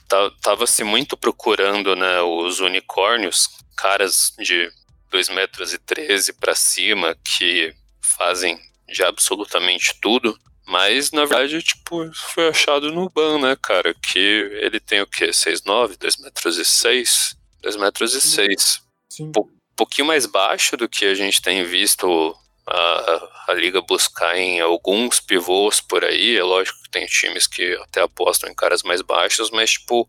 tava 0.42 0.66
se 0.66 0.84
muito 0.84 1.16
procurando 1.16 1.96
né, 1.96 2.20
os 2.20 2.60
unicórnios, 2.60 3.48
caras 3.76 4.32
de 4.38 4.70
2 5.10 5.28
metros 5.30 5.72
e 5.72 5.78
13 5.78 6.32
para 6.34 6.54
cima 6.54 7.16
que 7.36 7.74
fazem 8.00 8.58
de 8.88 9.02
absolutamente 9.02 9.94
tudo. 10.00 10.36
Mas, 10.66 11.10
na 11.10 11.24
verdade, 11.24 11.60
tipo, 11.62 12.08
foi 12.14 12.48
achado 12.48 12.92
no 12.92 13.10
ban, 13.10 13.40
né, 13.40 13.56
cara? 13.60 13.92
Que 13.92 14.18
ele 14.62 14.78
tem 14.78 15.00
o 15.00 15.06
quê? 15.06 15.30
6'9", 15.30 15.96
2 15.96 16.16
metros 16.18 16.58
e 16.58 16.64
6? 16.64 17.34
2 17.60 17.76
metros 17.76 18.14
e 18.14 18.20
6. 18.20 18.80
Sim. 19.20 19.32
Um 19.36 19.76
pouquinho 19.76 20.06
mais 20.06 20.26
baixo 20.26 20.76
do 20.76 20.88
que 20.88 21.04
a 21.04 21.14
gente 21.14 21.40
tem 21.40 21.64
visto 21.64 22.36
a, 22.66 23.28
a 23.48 23.54
liga 23.54 23.80
buscar 23.80 24.36
em 24.36 24.60
alguns 24.60 25.20
pivôs 25.20 25.80
por 25.80 26.04
aí. 26.04 26.36
É 26.36 26.42
lógico 26.42 26.82
que 26.82 26.90
tem 26.90 27.06
times 27.06 27.46
que 27.46 27.74
até 27.82 28.00
apostam 28.02 28.50
em 28.50 28.54
caras 28.54 28.82
mais 28.82 29.02
baixos, 29.02 29.50
mas, 29.50 29.72
tipo, 29.72 30.08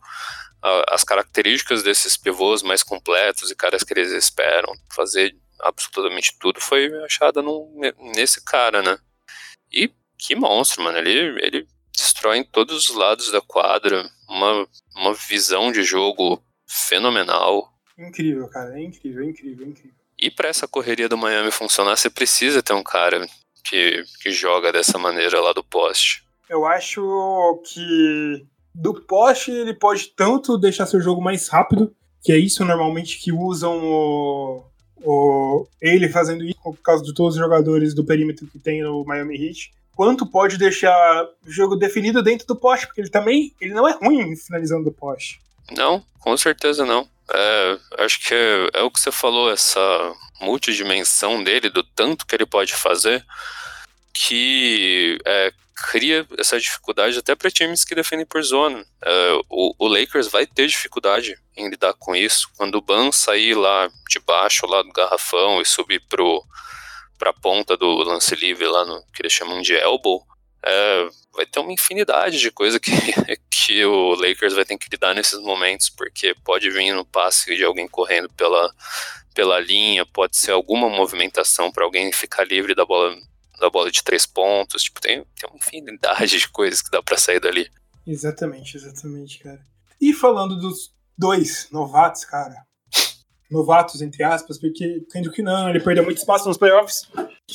a, 0.62 0.96
as 0.96 1.04
características 1.04 1.84
desses 1.84 2.18
pivôs 2.18 2.62
mais 2.62 2.84
completos 2.84 3.50
e 3.50 3.56
caras 3.56 3.84
que 3.84 3.94
eles 3.94 4.12
esperam 4.12 4.74
fazer 4.94 5.36
absolutamente 5.62 6.36
tudo 6.40 6.60
foi 6.60 6.92
achada 7.04 7.42
nesse 8.16 8.44
cara, 8.44 8.82
né? 8.82 8.98
E 9.72 9.92
que 10.18 10.36
monstro, 10.36 10.84
mano. 10.84 10.98
Ele, 10.98 11.40
ele 11.44 11.68
destrói 11.96 12.38
em 12.38 12.44
todos 12.44 12.90
os 12.90 12.96
lados 12.96 13.32
da 13.32 13.42
quadra. 13.42 14.10
Uma, 14.30 14.68
uma 14.96 15.14
visão 15.14 15.72
de 15.72 15.84
jogo 15.84 16.44
fenomenal. 16.68 17.74
Incrível, 18.08 18.48
cara. 18.48 18.80
É 18.80 18.84
incrível, 18.84 19.24
é 19.24 19.28
incrível, 19.28 19.66
é 19.66 19.70
incrível. 19.70 19.96
E 20.20 20.30
para 20.30 20.50
essa 20.50 20.68
correria 20.68 21.10
do 21.10 21.18
Miami 21.18 21.52
funcionar, 21.52 21.98
você 21.98 22.10
precisa 22.10 22.62
ter 22.62 22.74
um 22.74 22.84
cara 22.84 23.28
que, 23.64 24.04
que 24.22 24.32
joga 24.32 24.72
dessa 24.72 24.98
maneira 24.98 25.40
lá 25.40 25.54
do 25.54 25.64
poste. 25.64 26.24
Eu 26.50 26.66
acho 26.66 27.62
que 27.66 28.46
do 28.74 28.94
poste 28.94 29.52
ele 29.52 29.74
pode 29.74 30.08
tanto 30.10 30.58
deixar 30.58 30.86
seu 30.86 31.02
jogo 31.02 31.22
mais 31.22 31.48
rápido, 31.48 31.94
que 32.22 32.32
é 32.32 32.38
isso 32.38 32.64
normalmente 32.64 33.18
que 33.20 33.32
usam 33.32 33.80
o, 33.84 34.64
o, 35.04 35.68
ele 35.82 36.10
fazendo 36.10 36.44
isso 36.44 36.60
por 36.62 36.78
causa 36.78 37.04
de 37.04 37.14
todos 37.14 37.36
os 37.36 37.42
jogadores 37.42 37.94
do 37.94 38.04
perímetro 38.04 38.48
que 38.48 38.60
tem 38.60 38.84
no 38.84 39.04
Miami 39.06 39.36
Heat, 39.36 39.74
quanto 39.96 40.26
pode 40.26 40.58
deixar 40.58 41.26
o 41.46 41.52
jogo 41.52 41.76
definido 41.76 42.22
dentro 42.22 42.46
do 42.46 42.56
poste, 42.56 42.86
porque 42.86 43.02
ele 43.02 43.10
também 43.10 43.54
ele 43.60 43.74
não 43.74 43.88
é 43.88 43.94
ruim 43.94 44.36
finalizando 44.36 44.86
do 44.86 44.92
poste. 44.92 45.42
Não, 45.76 46.04
com 46.20 46.36
certeza 46.38 46.86
não. 46.86 47.08
É, 47.34 48.04
acho 48.04 48.20
que 48.20 48.34
é, 48.34 48.70
é, 48.74 48.82
o 48.82 48.92
que 48.92 49.00
você 49.00 49.12
falou, 49.12 49.52
essa 49.52 49.80
multidimensão 50.42 51.44
dele, 51.44 51.70
do 51.70 51.84
tanto 51.84 52.26
que 52.26 52.36
ele 52.36 52.46
pode 52.46 52.74
fazer, 52.74 53.26
que 54.14 55.18
é, 55.26 55.54
cria 55.90 56.28
essa 56.38 56.60
dificuldade 56.60 57.18
até 57.18 57.36
para 57.36 57.50
times 57.50 57.86
que 57.86 57.96
defendem 57.96 58.26
por 58.26 58.44
zona. 58.44 58.86
É, 59.04 59.34
o, 59.50 59.74
o, 59.80 59.88
Lakers 59.88 60.28
vai 60.28 60.46
ter 60.46 60.68
dificuldade 60.68 61.38
em 61.56 61.70
lidar 61.70 61.94
com 61.94 62.16
isso. 62.16 62.50
Quando 62.58 62.76
o 62.76 62.82
Ban 62.82 63.12
sair 63.12 63.56
lá 63.56 63.90
de 64.10 64.20
baixo, 64.20 64.66
lá 64.68 64.82
do 64.82 64.92
garrafão, 64.92 65.62
e 65.62 65.66
subir 65.66 66.02
pro 66.08 66.44
a 67.24 67.34
ponta 67.34 67.78
do 67.78 67.88
lance 67.98 68.34
livre 68.36 68.66
lá 68.66 68.84
no 68.84 69.00
que 69.14 69.22
eles 69.22 69.32
chamam 69.32 69.62
de 69.62 69.76
elbow, 69.76 70.26
é, 70.66 71.08
vai 71.34 71.46
ter 71.46 71.60
uma 71.60 71.74
infinidade 71.74 72.40
de 72.40 72.52
coisa 72.52 72.80
que, 72.80 72.92
que 73.50 73.86
o 73.86 74.16
Lakers 74.16 74.54
vai 74.54 74.66
ter 74.66 74.78
que 74.78 74.90
lidar 74.90 75.14
nesses 75.14 75.40
momentos, 75.40 75.90
porque 75.90 76.36
pode 76.44 76.70
vir 76.70 76.94
no 76.94 77.06
passe 77.06 77.56
de 77.56 77.64
alguém 77.64 77.88
correndo 77.88 78.30
pela, 78.34 78.74
pela 79.34 79.60
linha, 79.60 80.06
pode 80.06 80.38
ser 80.38 80.52
alguma 80.52 80.90
movimentação 80.90 81.72
para 81.72 81.84
alguém 81.84 82.12
ficar 82.12 82.46
livre 82.46 82.76
da 82.76 82.86
bola 82.86 83.16
da 83.60 83.70
bola 83.70 83.92
de 83.92 84.04
três 84.04 84.26
pontos, 84.26 84.82
tipo, 84.82 85.00
tem, 85.00 85.24
tem 85.40 85.48
uma 85.48 85.58
infinidade 85.58 86.40
de 86.40 86.50
coisas 86.50 86.82
que 86.82 86.90
dá 86.90 87.02
para 87.04 87.16
sair 87.16 87.40
dali. 87.40 87.70
Exatamente, 88.08 88.76
exatamente, 88.76 89.38
cara. 89.38 89.62
E 90.02 90.14
falando 90.14 90.58
dos 90.58 90.92
dois 91.16 91.68
novatos, 91.72 92.26
cara, 92.26 92.56
novatos, 93.52 94.02
entre 94.02 94.24
aspas, 94.24 94.58
porque 94.58 95.06
Kendrick 95.12 95.42
não, 95.44 95.70
ele 95.70 95.80
perdeu 95.80 96.04
muito 96.04 96.18
espaço 96.18 96.48
nos 96.48 96.58
playoffs. 96.58 97.08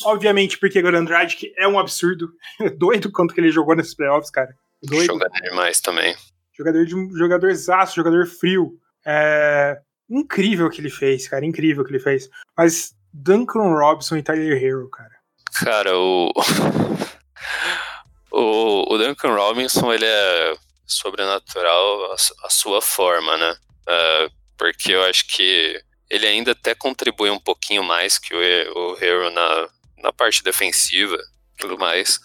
Obviamente, 0.04 0.58
porque 0.58 0.82
Goran 0.82 1.04
Dragic 1.04 1.52
é 1.56 1.66
um 1.66 1.78
absurdo. 1.78 2.32
Doido 2.78 3.10
quanto 3.10 3.34
que 3.34 3.40
ele 3.40 3.50
jogou 3.50 3.74
nesses 3.74 3.94
playoffs, 3.94 4.30
cara. 4.30 4.54
Doido. 4.82 5.06
Jogador 5.06 5.40
demais 5.40 5.80
também. 5.80 6.14
Jogador 6.56 6.84
de 6.84 7.18
jogador 7.18 7.54
zaço, 7.54 7.96
jogador 7.96 8.26
frio. 8.26 8.78
É 9.04 9.78
incrível 10.08 10.66
o 10.66 10.70
que 10.70 10.80
ele 10.80 10.90
fez, 10.90 11.28
cara. 11.28 11.44
Incrível 11.44 11.82
o 11.82 11.86
que 11.86 11.92
ele 11.92 12.02
fez. 12.02 12.28
Mas 12.56 12.94
Duncan 13.12 13.74
Robinson 13.74 14.16
e 14.16 14.22
Tyler 14.22 14.62
Hero, 14.62 14.88
cara. 14.90 15.16
Cara, 15.58 15.96
o. 15.96 16.32
o, 18.30 18.94
o 18.94 18.98
Duncan 18.98 19.34
Robinson, 19.34 19.92
ele 19.92 20.04
é 20.04 20.56
sobrenatural 20.86 22.12
a, 22.12 22.14
a 22.14 22.50
sua 22.50 22.80
forma, 22.80 23.36
né? 23.36 23.56
Uh, 23.82 24.30
porque 24.56 24.92
eu 24.92 25.02
acho 25.04 25.26
que 25.28 25.80
ele 26.08 26.26
ainda 26.26 26.52
até 26.52 26.74
contribui 26.74 27.30
um 27.30 27.40
pouquinho 27.40 27.82
mais 27.82 28.18
que 28.18 28.34
o, 28.34 28.38
o 28.38 28.96
Hero 29.02 29.30
na, 29.30 29.68
na 30.06 30.12
parte 30.12 30.42
defensiva 30.42 31.16
e 31.16 31.60
tudo 31.60 31.76
mais. 31.76 32.20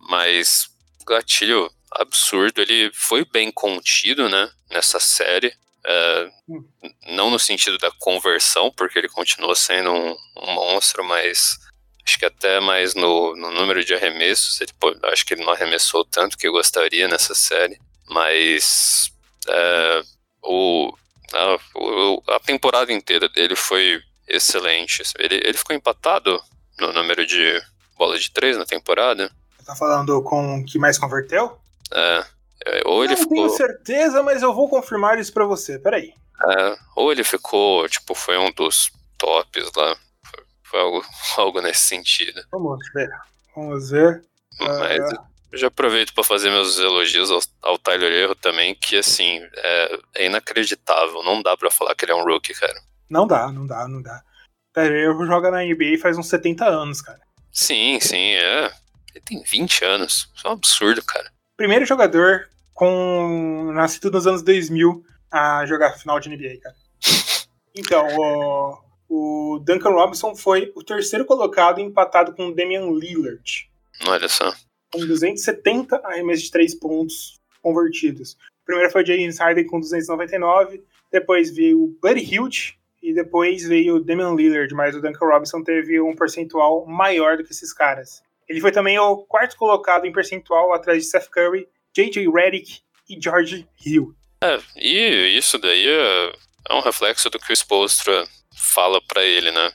Mas 0.00 0.68
gatilho 1.06 1.70
absurdo, 1.92 2.60
ele 2.60 2.90
foi 2.92 3.24
bem 3.24 3.52
contido, 3.52 4.28
né, 4.28 4.50
nessa 4.70 4.98
série. 4.98 5.54
É, 5.86 6.30
não 7.08 7.30
no 7.30 7.38
sentido 7.38 7.78
da 7.78 7.90
conversão, 7.98 8.72
porque 8.72 8.98
ele 8.98 9.08
continua 9.08 9.54
sendo 9.54 9.90
um, 9.92 10.16
um 10.38 10.52
monstro, 10.54 11.04
mas 11.04 11.58
acho 12.04 12.18
que 12.18 12.24
até 12.24 12.58
mais 12.58 12.94
no, 12.94 13.36
no 13.36 13.50
número 13.52 13.84
de 13.84 13.94
arremessos. 13.94 14.60
Ele, 14.60 14.72
acho 15.12 15.24
que 15.24 15.34
ele 15.34 15.44
não 15.44 15.52
arremessou 15.52 16.04
tanto 16.04 16.36
que 16.36 16.48
eu 16.48 16.52
gostaria 16.52 17.06
nessa 17.06 17.34
série, 17.34 17.78
mas 18.08 19.12
é, 19.46 20.02
o, 20.42 20.92
a, 21.32 22.34
a 22.36 22.40
temporada 22.40 22.92
inteira 22.92 23.28
dele 23.28 23.54
foi 23.54 24.02
excelente. 24.26 25.02
Ele, 25.18 25.36
ele 25.44 25.58
ficou 25.58 25.76
empatado 25.76 26.42
no 26.80 26.92
número 26.92 27.26
de 27.26 27.62
bola 27.96 28.18
de 28.18 28.30
três 28.30 28.56
na 28.56 28.64
temporada. 28.64 29.30
Você 29.58 29.64
tá 29.66 29.76
falando 29.76 30.22
com 30.22 30.58
o 30.58 30.64
que 30.64 30.78
mais 30.78 30.98
converteu? 30.98 31.58
É. 31.92 32.24
é 32.66 32.82
ou 32.84 33.04
ele 33.04 33.14
não 33.14 33.22
ficou... 33.22 33.36
tenho 33.36 33.50
certeza, 33.50 34.22
mas 34.22 34.42
eu 34.42 34.54
vou 34.54 34.68
confirmar 34.68 35.18
isso 35.18 35.32
para 35.32 35.44
você. 35.44 35.78
Peraí. 35.78 36.12
É, 36.46 36.76
ou 36.96 37.12
ele 37.12 37.24
ficou, 37.24 37.88
tipo, 37.88 38.14
foi 38.14 38.36
um 38.38 38.50
dos 38.52 38.90
tops 39.16 39.70
lá. 39.76 39.96
Foi, 40.24 40.44
foi 40.62 40.80
algo, 40.80 41.04
algo 41.38 41.60
nesse 41.60 41.82
sentido. 41.82 42.42
Vamos 42.50 42.78
ver. 42.92 43.10
Vamos 43.54 43.90
ver. 43.90 44.24
Mas 44.60 45.12
uh, 45.12 45.18
já 45.52 45.68
aproveito 45.68 46.12
para 46.14 46.24
fazer 46.24 46.50
meus 46.50 46.78
elogios 46.78 47.30
ao, 47.30 47.40
ao, 47.62 47.78
Tyler 47.78 48.12
Erro 48.12 48.34
também, 48.34 48.74
que 48.74 48.96
assim, 48.96 49.40
é, 49.56 50.00
é 50.16 50.26
inacreditável. 50.26 51.22
Não 51.22 51.42
dá 51.42 51.56
para 51.56 51.70
falar 51.70 51.94
que 51.94 52.04
ele 52.04 52.12
é 52.12 52.14
um 52.14 52.24
rookie, 52.24 52.54
cara. 52.54 52.80
Não 53.08 53.26
dá, 53.26 53.50
não 53.50 53.66
dá, 53.66 53.88
não 53.88 54.02
dá. 54.02 54.22
Erro 54.76 55.26
joga 55.26 55.50
na 55.50 55.62
NBA 55.62 55.98
faz 56.00 56.16
uns 56.18 56.28
70 56.28 56.64
anos, 56.64 57.00
cara. 57.02 57.20
Sim, 57.52 57.98
sim, 58.00 58.34
é. 58.34 58.72
Ele 59.14 59.24
tem 59.24 59.42
20 59.42 59.84
anos. 59.84 60.30
Isso 60.34 60.46
é 60.46 60.50
um 60.50 60.54
absurdo, 60.54 61.02
cara. 61.04 61.30
Primeiro 61.56 61.86
jogador 61.86 62.48
com 62.72 63.70
nascido 63.72 64.10
nos 64.10 64.26
anos 64.26 64.42
2000 64.42 65.04
a 65.30 65.64
jogar 65.66 65.92
final 65.92 66.18
de 66.18 66.28
NBA, 66.28 66.60
cara. 66.62 66.76
Então, 67.76 68.06
o, 69.08 69.56
o 69.56 69.58
Duncan 69.58 69.90
Robinson 69.90 70.36
foi 70.36 70.70
o 70.76 70.84
terceiro 70.84 71.24
colocado 71.24 71.80
empatado 71.80 72.32
com 72.32 72.46
o 72.46 72.54
Damian 72.54 72.88
Lillard. 72.88 73.68
Olha 74.06 74.28
só 74.28 74.54
com 74.94 75.04
270 75.04 75.96
arremessos 76.04 76.44
de 76.44 76.50
3 76.52 76.74
pontos 76.76 77.40
convertidos. 77.60 78.34
O 78.62 78.66
primeiro 78.66 78.92
foi 78.92 79.02
o 79.02 79.06
James 79.06 79.38
Harden 79.38 79.66
com 79.66 79.80
299, 79.80 80.84
depois 81.10 81.54
veio 81.54 81.82
o 81.82 81.98
Buddy 82.00 82.20
Hield 82.20 82.78
e 82.78 82.83
depois 83.14 83.66
veio 83.66 83.96
o 83.96 84.00
Damian 84.00 84.34
Lillard, 84.34 84.72
mas 84.74 84.94
o 84.94 85.00
Duncan 85.00 85.26
Robinson 85.26 85.62
teve 85.62 86.00
um 86.00 86.14
percentual 86.14 86.86
maior 86.86 87.36
do 87.36 87.44
que 87.44 87.52
esses 87.52 87.72
caras. 87.72 88.22
Ele 88.48 88.60
foi 88.60 88.72
também 88.72 88.98
o 88.98 89.18
quarto 89.18 89.56
colocado 89.56 90.04
em 90.04 90.12
percentual 90.12 90.72
atrás 90.72 91.02
de 91.02 91.08
Seth 91.08 91.28
Curry, 91.30 91.66
J.J. 91.94 92.28
Redick 92.30 92.80
e 93.08 93.20
George 93.20 93.66
Hill. 93.84 94.14
É, 94.42 94.58
e 94.76 95.38
isso 95.38 95.58
daí 95.58 95.86
é, 95.86 96.32
é 96.70 96.74
um 96.74 96.80
reflexo 96.80 97.30
do 97.30 97.38
que 97.38 97.52
o 97.52 97.56
Spolstra 97.56 98.26
fala 98.54 99.00
para 99.00 99.24
ele, 99.24 99.50
né? 99.50 99.72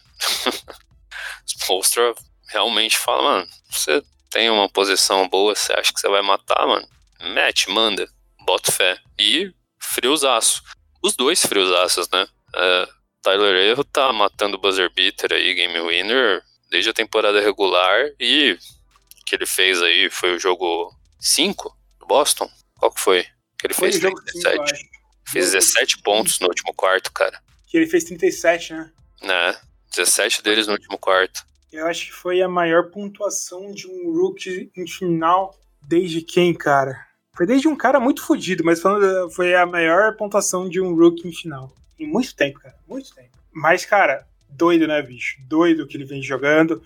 Spolstra 1.48 2.13
realmente 2.50 2.98
fala, 2.98 3.22
mano, 3.22 3.48
você 3.69 4.03
tem 4.29 4.50
uma 4.50 4.69
posição 4.69 5.27
boa, 5.27 5.55
você 5.55 5.74
acha 5.74 5.91
que 5.91 6.00
você 6.00 6.08
vai 6.08 6.22
matar, 6.22 6.67
mano? 6.67 6.88
Mete, 7.34 7.69
manda, 7.69 8.08
bota 8.46 8.72
fé. 8.72 8.98
E 9.17 9.51
friozaço. 9.79 10.62
Os 11.01 11.15
dois 11.15 11.43
friozaços, 11.46 12.10
né? 12.10 12.27
É, 12.55 12.89
Tyler 13.21 13.55
Erro 13.55 13.83
tá 13.83 14.11
matando 14.13 14.57
o 14.57 14.59
buzzer 14.59 14.91
beater 14.93 15.33
aí, 15.33 15.53
game 15.53 15.79
winner, 15.81 16.41
desde 16.69 16.89
a 16.89 16.93
temporada 16.93 17.41
regular 17.41 18.09
e 18.19 18.53
o 18.53 19.25
que 19.25 19.35
ele 19.35 19.45
fez 19.45 19.81
aí 19.81 20.09
foi 20.09 20.35
o 20.35 20.39
jogo 20.39 20.93
5 21.19 21.75
do 21.99 22.05
Boston? 22.05 22.49
Qual 22.77 22.91
que 22.91 23.01
foi? 23.01 23.23
Que 23.57 23.67
ele 23.67 23.73
foi 23.73 23.91
fez 23.91 24.01
37. 24.01 24.77
Cinco, 24.77 24.89
fez 25.27 25.51
17 25.51 26.01
pontos 26.01 26.39
no 26.39 26.47
último 26.47 26.73
quarto, 26.73 27.11
cara. 27.11 27.39
Que 27.67 27.77
ele 27.77 27.88
fez 27.88 28.05
37, 28.05 28.73
né? 28.73 28.91
Né? 29.21 29.57
17 29.95 30.41
deles 30.41 30.67
no 30.67 30.73
último 30.73 30.97
quarto. 30.97 31.45
Eu 31.71 31.85
acho 31.88 32.07
que 32.07 32.13
foi 32.13 32.41
a 32.41 32.47
maior 32.47 32.89
pontuação 32.89 33.71
de 33.71 33.88
um 33.88 34.11
rookie 34.11 34.71
em 34.75 34.88
final 34.88 35.55
desde 35.81 36.21
quem, 36.21 36.53
cara? 36.53 37.05
Foi 37.35 37.45
desde 37.45 37.67
um 37.67 37.75
cara 37.75 37.99
muito 37.99 38.23
fodido, 38.23 38.63
mas 38.63 38.81
falando, 38.81 39.29
foi 39.31 39.53
a 39.53 39.65
maior 39.65 40.15
pontuação 40.15 40.67
de 40.67 40.81
um 40.81 40.95
rookie 40.95 41.27
em 41.27 41.31
final. 41.31 41.73
Em 42.00 42.08
muito 42.08 42.36
tempo, 42.36 42.60
cara. 42.60 42.75
Muito 42.88 43.13
tempo. 43.13 43.38
Mas, 43.51 43.86
cara, 43.86 44.25
doido, 44.50 44.88
né, 44.88 45.01
bicho? 45.01 45.38
Doido 45.48 45.86
que 45.86 45.98
ele 45.98 46.06
vem 46.06 46.22
jogando. 46.22 46.82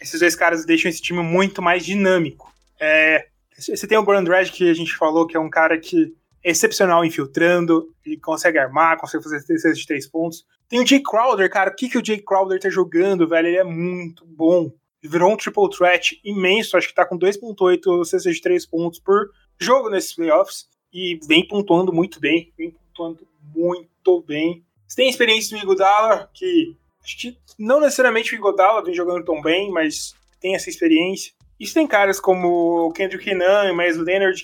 Esses 0.00 0.20
dois 0.20 0.36
caras 0.36 0.64
deixam 0.64 0.88
esse 0.88 1.00
time 1.00 1.22
muito 1.22 1.62
mais 1.62 1.84
dinâmico. 1.84 2.52
É, 2.78 3.26
você 3.58 3.86
tem 3.86 3.98
o 3.98 4.04
Goran 4.04 4.22
Dredd, 4.22 4.52
que 4.52 4.70
a 4.70 4.74
gente 4.74 4.94
falou 4.94 5.26
que 5.26 5.36
é 5.36 5.40
um 5.40 5.50
cara 5.50 5.78
que 5.78 6.14
é 6.44 6.50
excepcional 6.50 7.04
infiltrando, 7.04 7.92
ele 8.06 8.16
consegue 8.16 8.58
armar, 8.58 8.98
consegue 8.98 9.24
fazer 9.24 9.40
cestas 9.40 9.78
de 9.78 9.86
três 9.86 10.06
pontos. 10.06 10.46
Tem 10.68 10.80
o 10.80 10.86
Jay 10.86 11.02
Crowder, 11.02 11.50
cara. 11.50 11.70
O 11.70 11.74
que, 11.74 11.88
que 11.88 11.98
o 11.98 12.04
Jay 12.04 12.20
Crowder 12.20 12.60
tá 12.60 12.70
jogando, 12.70 13.26
velho? 13.26 13.48
Ele 13.48 13.56
é 13.56 13.64
muito 13.64 14.24
bom. 14.24 14.72
Virou 15.02 15.32
um 15.32 15.36
triple 15.36 15.70
threat 15.70 16.20
imenso, 16.24 16.76
acho 16.76 16.88
que 16.88 16.94
tá 16.94 17.04
com 17.04 17.18
2.8 17.18 18.04
cestas 18.04 18.34
de 18.34 18.42
três 18.42 18.66
pontos 18.66 18.98
por 18.98 19.30
jogo 19.58 19.88
nesses 19.88 20.14
playoffs. 20.14 20.68
E 20.92 21.18
vem 21.26 21.46
pontuando 21.46 21.92
muito 21.92 22.20
bem, 22.20 22.52
vem 22.56 22.70
pontuando 22.70 23.26
muito 23.54 23.88
bem. 24.22 24.64
Você 24.86 24.96
tem 24.96 25.08
experiência 25.08 25.56
do 25.56 25.62
Igodala, 25.62 26.30
que 26.32 26.76
acho 27.04 27.16
que 27.18 27.38
não 27.58 27.80
necessariamente 27.80 28.34
o 28.34 28.36
Igodala 28.36 28.82
vem 28.82 28.94
jogando 28.94 29.24
tão 29.24 29.40
bem, 29.40 29.70
mas 29.70 30.14
tem 30.40 30.54
essa 30.54 30.70
experiência. 30.70 31.32
Isso 31.58 31.74
tem 31.74 31.86
caras 31.86 32.20
como 32.20 32.86
o 32.86 32.92
Kendrick 32.92 33.34
Nunn, 33.34 33.74
mas 33.74 33.98
o 33.98 34.02
Leonard 34.02 34.42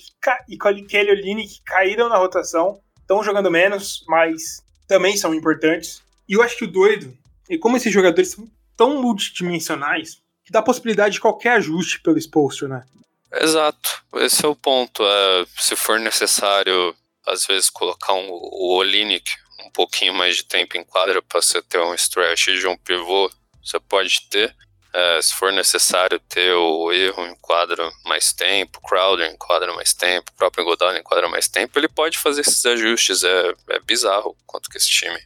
e 0.49 0.59
Kelly 0.59 1.11
Olynyk 1.11 1.55
que 1.55 1.63
caíram 1.63 2.09
na 2.09 2.17
rotação, 2.19 2.81
estão 3.01 3.23
jogando 3.23 3.51
menos, 3.51 4.05
mas 4.09 4.63
também 4.89 5.17
são 5.17 5.33
importantes. 5.35 6.03
E 6.29 6.35
eu 6.35 6.43
acho 6.43 6.57
que 6.57 6.65
o 6.65 6.71
doido 6.71 7.17
é 7.49 7.57
como 7.57 7.77
esses 7.77 7.93
jogadores 7.93 8.33
são 8.33 8.49
tão 8.77 9.01
multidimensionais 9.01 10.21
que 10.45 10.53
dá 10.53 10.61
possibilidade 10.61 11.15
de 11.15 11.21
qualquer 11.21 11.53
ajuste 11.53 12.01
pelo 12.01 12.19
exposto, 12.19 12.67
né? 12.67 12.85
Exato, 13.33 14.05
esse 14.17 14.45
é 14.45 14.49
o 14.49 14.57
ponto. 14.57 15.03
É, 15.03 15.47
se 15.59 15.75
for 15.77 15.99
necessário, 15.99 16.95
às 17.27 17.47
vezes, 17.47 17.71
colocar 17.71 18.13
um, 18.13 18.29
o 18.31 18.77
Olinick 18.77 19.31
um 19.65 19.71
pouquinho 19.71 20.15
mais 20.15 20.37
de 20.37 20.45
tempo 20.45 20.77
em 20.77 20.85
quadra 20.85 21.23
para 21.23 21.41
você 21.41 21.63
ter 21.63 21.79
um 21.79 21.95
stretch 21.95 22.47
de 22.47 22.67
um 22.67 22.77
pivô, 22.77 23.31
você 23.63 23.81
pode 23.81 24.29
ter. 24.29 24.55
É, 24.93 25.21
se 25.21 25.35
for 25.35 25.53
necessário 25.53 26.21
ter 26.21 26.53
o 26.53 26.93
erro 26.93 27.27
em 27.27 27.35
quadra 27.37 27.91
mais 28.05 28.33
tempo, 28.33 28.81
Crowder 28.81 29.29
em 29.29 29.37
quadra 29.37 29.75
mais 29.75 29.93
tempo, 29.93 30.31
o 30.31 30.37
próprio 30.37 30.65
Godal 30.65 30.95
em 30.97 31.03
quadra 31.03 31.29
mais 31.29 31.49
tempo, 31.49 31.77
ele 31.77 31.89
pode 31.89 32.17
fazer 32.17 32.43
esses 32.43 32.65
ajustes. 32.65 33.25
É, 33.25 33.55
é 33.71 33.81
bizarro 33.81 34.37
quanto 34.47 34.71
que 34.71 34.77
esse 34.77 34.89
time, 34.89 35.19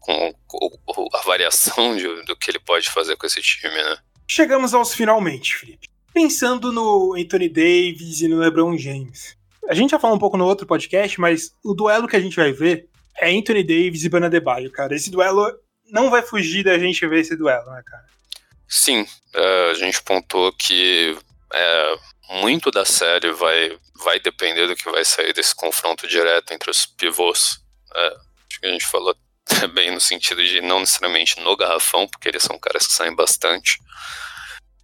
com, 0.00 0.34
com 0.48 1.08
a 1.14 1.20
variação 1.20 1.96
de, 1.96 2.08
do 2.24 2.34
que 2.36 2.50
ele 2.50 2.58
pode 2.58 2.90
fazer 2.90 3.16
com 3.16 3.26
esse 3.26 3.40
time, 3.40 3.74
né? 3.74 3.96
Chegamos 4.28 4.74
aos 4.74 4.92
finalmente, 4.92 5.54
Felipe. 5.54 5.88
Pensando 6.12 6.72
no 6.72 7.14
Anthony 7.14 7.48
Davis 7.48 8.22
e 8.22 8.28
no 8.28 8.38
LeBron 8.38 8.76
James. 8.76 9.36
A 9.68 9.74
gente 9.74 9.90
já 9.90 10.00
falou 10.00 10.16
um 10.16 10.20
pouco 10.20 10.36
no 10.36 10.46
outro 10.46 10.66
podcast, 10.66 11.20
mas 11.20 11.54
o 11.62 11.74
duelo 11.74 12.08
que 12.08 12.16
a 12.16 12.20
gente 12.20 12.34
vai 12.34 12.52
ver 12.52 12.88
é 13.20 13.30
Anthony 13.30 13.62
Davis 13.62 14.04
e 14.04 14.08
Bana 14.08 14.28
Debaio, 14.30 14.70
cara. 14.70 14.94
Esse 14.94 15.10
duelo 15.10 15.52
não 15.90 16.10
vai 16.10 16.22
fugir 16.22 16.64
da 16.64 16.78
gente 16.78 17.06
ver 17.06 17.20
esse 17.20 17.36
duelo, 17.36 17.70
né, 17.70 17.82
cara? 17.84 18.04
Sim, 18.68 19.02
uh, 19.02 19.70
a 19.70 19.74
gente 19.74 20.02
pontuou 20.02 20.52
que 20.52 21.16
é, 21.52 21.98
muito 22.42 22.70
da 22.70 22.84
série 22.84 23.30
vai, 23.32 23.78
vai 24.02 24.18
depender 24.18 24.66
do 24.66 24.74
que 24.74 24.90
vai 24.90 25.04
sair 25.04 25.32
desse 25.32 25.54
confronto 25.54 26.06
direto 26.08 26.52
entre 26.52 26.70
os 26.70 26.86
pivôs. 26.86 27.60
É, 27.94 28.06
acho 28.06 28.60
que 28.60 28.66
a 28.66 28.70
gente 28.70 28.86
falou 28.86 29.16
também 29.60 29.90
no 29.92 30.00
sentido 30.00 30.44
de 30.44 30.60
não 30.60 30.80
necessariamente 30.80 31.40
no 31.40 31.56
garrafão, 31.56 32.06
porque 32.08 32.28
eles 32.28 32.42
são 32.42 32.58
caras 32.58 32.86
que 32.86 32.92
saem 32.92 33.14
bastante, 33.14 33.78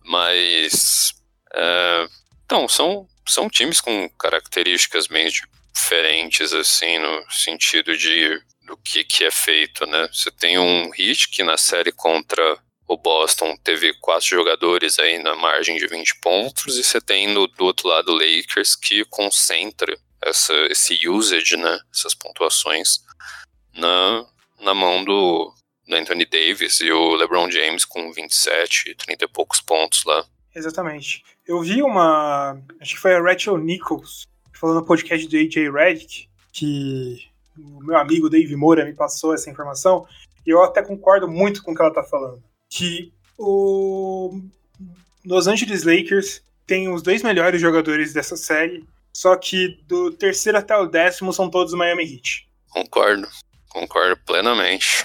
mas 0.05 1.12
é, 1.55 2.07
então 2.45 2.68
são 2.68 3.09
são 3.27 3.49
times 3.49 3.81
com 3.81 4.09
características 4.11 5.09
meio 5.09 5.31
diferentes 5.73 6.53
assim 6.53 6.99
no 6.99 7.31
sentido 7.31 7.97
de 7.97 8.41
do 8.67 8.77
que 8.77 9.05
que 9.05 9.25
é 9.25 9.31
feito, 9.31 9.85
né? 9.87 10.09
Você 10.13 10.31
tem 10.31 10.59
um 10.59 10.91
Hit 10.91 11.29
que 11.29 11.43
na 11.43 11.57
série 11.57 11.93
contra 11.93 12.59
o 12.87 12.97
Boston 12.97 13.57
teve 13.63 13.93
quatro 13.95 14.29
jogadores 14.29 14.99
aí 14.99 15.19
na 15.19 15.35
margem 15.35 15.77
de 15.77 15.87
20 15.87 16.21
pontos, 16.21 16.79
e 16.79 16.85
você 16.85 17.01
tem 17.01 17.29
no, 17.29 17.47
do 17.47 17.65
outro 17.65 17.89
lado 17.89 18.13
o 18.13 18.15
Lakers 18.15 18.77
que 18.77 19.05
concentra 19.07 19.97
essa, 20.23 20.55
esse 20.71 21.09
usage, 21.09 21.57
né, 21.57 21.81
essas 21.93 22.15
pontuações 22.15 22.99
na, 23.75 24.25
na 24.61 24.75
mão 24.75 25.05
do, 25.05 25.53
do 25.87 25.97
Anthony 25.97 26.25
Davis 26.25 26.81
e 26.81 26.93
o 26.93 27.15
LeBron 27.15 27.51
James 27.51 27.85
com 27.85 28.13
27, 28.13 28.95
30 28.95 29.25
e 29.25 29.29
poucos 29.29 29.61
pontos 29.61 30.05
lá. 30.05 30.25
Exatamente. 30.55 31.23
Eu 31.47 31.61
vi 31.63 31.83
uma. 31.83 32.61
Acho 32.81 32.95
que 32.95 33.01
foi 33.01 33.15
a 33.15 33.23
Rachel 33.23 33.57
Nichols 33.57 34.27
falando 34.53 34.81
no 34.81 34.87
podcast 34.87 35.27
do 35.27 35.37
AJ 35.37 35.73
Redick, 35.73 36.29
que 36.53 37.27
o 37.59 37.85
meu 37.85 37.97
amigo 37.97 38.31
Dave 38.31 38.55
Moura 38.57 38.85
me 38.85 38.95
passou 38.95 39.35
essa 39.35 39.51
informação, 39.51 40.07
e 40.47 40.51
eu 40.51 40.62
até 40.62 40.83
concordo 40.83 41.29
muito 41.29 41.62
com 41.62 41.73
o 41.73 41.75
que 41.75 41.83
ela 41.83 41.93
tá 41.93 42.03
falando 42.03 42.43
que 42.73 43.12
o 43.38 44.41
Los 45.27 45.47
Angeles 45.47 45.83
Lakers 45.85 46.43
tem 46.67 46.88
os 46.88 47.03
dois 47.03 47.23
melhores 47.23 47.61
jogadores 47.61 48.15
dessa 48.15 48.35
série, 48.35 48.83
só 49.12 49.37
que 49.37 49.79
do 49.87 50.11
terceiro 50.11 50.57
até 50.57 50.75
o 50.75 50.87
décimo 50.87 51.35
são 51.35 51.51
todos 51.51 51.75
Miami 51.75 52.05
Heat. 52.05 52.49
Concordo, 52.71 53.29
concordo 53.69 54.17
plenamente. 54.25 55.05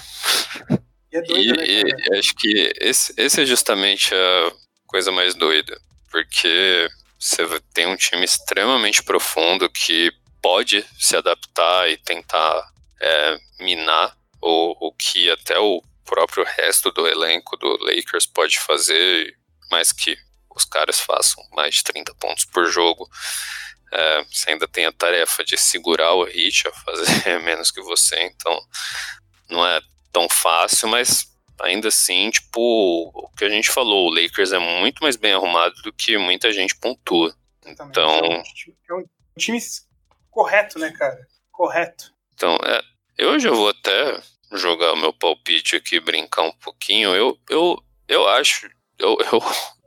E, 1.12 1.18
é 1.18 1.22
doido, 1.22 1.62
e, 1.62 1.84
né, 1.84 1.92
e 2.10 2.18
acho 2.18 2.34
que 2.36 2.74
esse, 2.80 3.14
esse 3.18 3.42
é 3.42 3.46
justamente 3.46 4.14
a 4.16 4.52
coisa 4.86 5.12
mais 5.12 5.36
doida, 5.36 5.78
porque 6.10 6.88
você 7.20 7.46
tem 7.74 7.88
um 7.88 7.96
time 7.96 8.24
extremamente 8.24 9.04
profundo 9.04 9.70
que 9.70 10.12
pode 10.42 10.86
se 11.00 11.16
adaptar 11.16 11.90
e 11.90 11.98
tentar 11.98 12.72
é, 13.02 13.38
minar 13.60 14.16
o, 14.42 14.88
o 14.88 14.94
que 14.94 15.30
até 15.32 15.58
o 15.60 15.82
próprio 16.06 16.46
resto 16.46 16.92
do 16.92 17.08
elenco 17.08 17.58
do 17.58 17.78
Lakers 17.84 18.26
pode 18.26 18.60
fazer, 18.60 19.36
mais 19.70 19.92
que 19.92 20.18
os 20.56 20.64
caras 20.66 21.00
façam 21.00 21.44
mais 21.52 21.76
de 21.76 21.84
30 21.84 22.16
pontos 22.16 22.46
por 22.46 22.66
jogo. 22.66 23.10
É, 23.92 24.24
você 24.26 24.52
ainda 24.52 24.68
tem 24.68 24.86
a 24.86 24.92
tarefa 24.92 25.44
de 25.44 25.58
segurar 25.58 26.14
o 26.14 26.24
Hit 26.24 26.68
a 26.68 26.72
fazer 26.72 27.40
menos 27.44 27.72
que 27.72 27.82
você, 27.82 28.22
então 28.22 28.60
não 29.50 29.66
é 29.66 29.82
tão 30.12 30.28
fácil, 30.30 30.88
mas 30.90 31.28
ainda 31.62 31.88
assim, 31.88 32.30
tipo, 32.30 33.12
o 33.14 33.30
que 33.38 33.46
a 33.46 33.50
gente 33.50 33.70
falou, 33.70 34.08
o 34.08 34.14
Lakers 34.14 34.52
é 34.52 34.60
muito 34.60 35.02
mais 35.02 35.16
bem 35.16 35.34
arrumado 35.34 35.76
do 35.82 35.94
que 35.94 36.18
muita 36.18 36.52
gente 36.52 36.76
pontua. 36.76 37.36
Então. 37.66 38.44
É 38.90 38.94
um 38.94 39.04
time 39.38 39.60
correto, 40.30 40.80
né, 40.80 40.92
cara? 40.92 41.20
Correto. 41.52 42.14
Então, 42.34 42.56
é, 42.64 42.82
eu 43.18 43.40
já 43.40 43.52
vou 43.52 43.70
até 43.70 44.22
jogar 44.52 44.94
o 44.94 44.98
meu 44.98 45.12
palpite 45.12 45.76
aqui, 45.76 46.00
brincar 46.00 46.44
um 46.44 46.54
pouquinho, 46.54 47.14
eu, 47.16 47.38
eu, 47.50 47.84
eu 48.08 48.28
acho, 48.30 48.70
eu, 48.98 49.18
eu, 49.32 49.42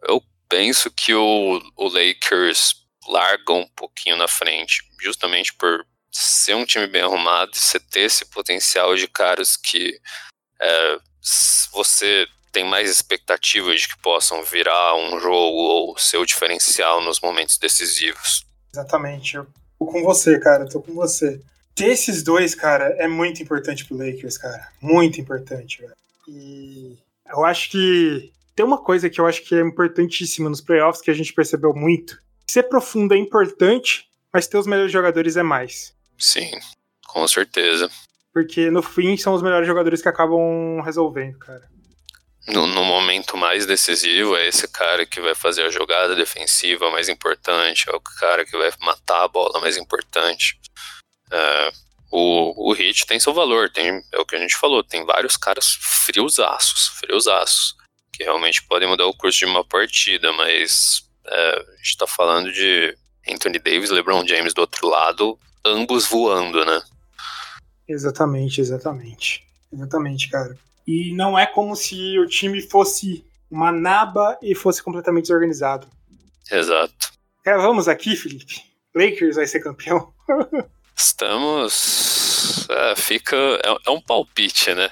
eu 0.09 0.23
penso 0.49 0.91
que 0.91 1.15
o, 1.15 1.61
o 1.77 1.89
Lakers 1.89 2.75
larga 3.07 3.53
um 3.53 3.69
pouquinho 3.69 4.17
na 4.17 4.29
frente, 4.29 4.83
justamente 5.01 5.55
por 5.55 5.87
ser 6.13 6.55
um 6.55 6.67
time 6.67 6.87
bem 6.87 7.03
arrumado 7.03 7.53
e 7.55 7.59
você 7.59 7.79
ter 7.79 8.01
esse 8.01 8.25
potencial 8.27 8.97
de 8.97 9.07
caras 9.07 9.57
que 9.57 9.99
é, 10.61 10.99
você 11.73 12.27
tem 12.53 12.65
mais 12.65 12.91
expectativas 12.91 13.81
de 13.81 13.89
que 13.89 13.99
possam 13.99 14.43
virar 14.45 14.95
um 14.97 15.21
jogo 15.21 15.57
ou 15.57 15.99
ser 15.99 16.17
o 16.17 16.27
diferencial 16.27 17.01
nos 17.01 17.21
momentos 17.21 17.59
decisivos. 17.59 18.45
Exatamente, 18.73 19.37
eu 19.37 19.47
tô 19.79 19.87
com 19.87 20.03
você, 20.03 20.39
cara, 20.39 20.69
tô 20.69 20.81
com 20.81 20.95
você 20.95 21.41
ter 21.81 21.93
esses 21.93 22.23
dois, 22.23 22.55
cara, 22.55 22.95
é 22.99 23.09
muito 23.09 23.43
importante 23.43 23.87
pro 23.87 23.97
Lakers, 23.97 24.37
cara. 24.37 24.69
Muito 24.83 25.19
importante, 25.19 25.81
velho. 25.81 25.95
E 26.29 26.99
eu 27.27 27.45
acho 27.45 27.71
que 27.71 28.31
tem 28.55 28.67
uma 28.67 28.77
coisa 28.77 29.09
que 29.09 29.19
eu 29.21 29.27
acho 29.27 29.43
que 29.43 29.55
é 29.55 29.61
importantíssima 29.61 30.51
nos 30.51 30.61
playoffs 30.61 31.03
que 31.03 31.11
a 31.11 31.15
gente 31.15 31.33
percebeu 31.33 31.73
muito. 31.75 32.21
Ser 32.47 32.65
profundo 32.65 33.15
é 33.15 33.17
importante, 33.17 34.09
mas 34.31 34.47
ter 34.47 34.59
os 34.59 34.67
melhores 34.67 34.93
jogadores 34.93 35.37
é 35.39 35.43
mais. 35.43 35.95
Sim, 36.19 36.51
com 37.07 37.27
certeza. 37.27 37.91
Porque 38.33 38.71
no 38.71 38.83
fim 38.83 39.17
são 39.17 39.35
os 39.35 39.43
melhores 39.43 39.67
jogadores 39.67 40.01
que 40.01 40.09
acabam 40.09 40.81
resolvendo, 40.85 41.39
cara. 41.39 41.69
No, 42.49 42.67
no, 42.67 42.85
momento 42.85 43.37
mais 43.37 43.67
decisivo, 43.67 44.35
é 44.35 44.49
esse 44.49 44.67
cara 44.67 45.05
que 45.05 45.21
vai 45.21 45.35
fazer 45.35 45.63
a 45.63 45.71
jogada 45.71 46.17
defensiva 46.17 46.91
mais 46.91 47.09
importante, 47.09 47.89
é 47.89 47.95
o 47.95 48.01
cara 48.01 48.47
que 48.47 48.57
vai 48.57 48.71
matar 48.81 49.25
a 49.25 49.29
bola 49.29 49.61
mais 49.61 49.77
importante. 49.77 50.59
É, 51.31 51.73
o, 52.11 52.71
o 52.71 52.73
Hit 52.73 53.07
tem 53.07 53.21
seu 53.21 53.35
valor, 53.35 53.71
tem, 53.71 54.03
é 54.13 54.19
o 54.19 54.25
que 54.25 54.35
a 54.35 54.39
gente 54.39 54.57
falou, 54.57 54.83
tem 54.83 55.05
vários 55.05 55.37
caras 55.37 55.79
friosaços, 55.81 56.89
friosaços, 56.99 57.77
que 58.13 58.25
realmente 58.25 58.63
podem 58.65 58.89
mudar 58.89 59.07
o 59.07 59.15
curso 59.15 59.39
de 59.39 59.45
uma 59.45 59.65
partida, 59.65 60.33
mas 60.33 61.05
é, 61.27 61.67
a 61.69 61.77
gente 61.77 61.99
tá 61.99 62.07
falando 62.07 62.51
de 62.53 62.97
Anthony 63.29 63.59
Davis, 63.59 63.91
LeBron 63.91 64.27
James 64.27 64.55
do 64.55 64.63
outro 64.63 64.89
lado, 64.89 65.39
ambos 65.65 66.07
voando, 66.07 66.65
né? 66.65 66.83
Exatamente, 67.91 68.61
exatamente. 68.61 69.45
Exatamente, 69.73 70.31
cara. 70.31 70.57
E 70.87 71.13
não 71.13 71.37
é 71.37 71.45
como 71.45 71.75
se 71.75 72.19
o 72.21 72.27
time 72.27 72.63
fosse 72.63 73.25
uma 73.51 73.73
naba 73.73 74.39
e 74.41 74.55
fosse 74.55 74.81
completamente 74.81 75.25
desorganizado. 75.25 75.89
Exato. 76.51 77.13
Vamos 77.45 77.89
aqui, 77.89 78.15
Felipe. 78.15 78.63
Lakers 78.95 79.35
vai 79.37 79.47
ser 79.47 79.59
campeão. 79.59 80.13
Estamos. 80.97 82.69
É, 82.71 82.95
fica. 82.95 83.37
É, 83.37 83.77
é, 83.87 83.91
um 83.91 84.01
palpite, 84.01 84.73
né? 84.73 84.89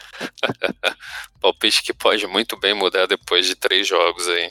palpite 1.41 1.85
que 1.85 1.95
pode 1.95 2.27
muito 2.27 2.59
bem 2.59 2.75
mudar 2.75 3.07
depois 3.07 3.47
de 3.47 3.55
três 3.55 3.87
jogos 3.87 4.27
aí. 4.29 4.51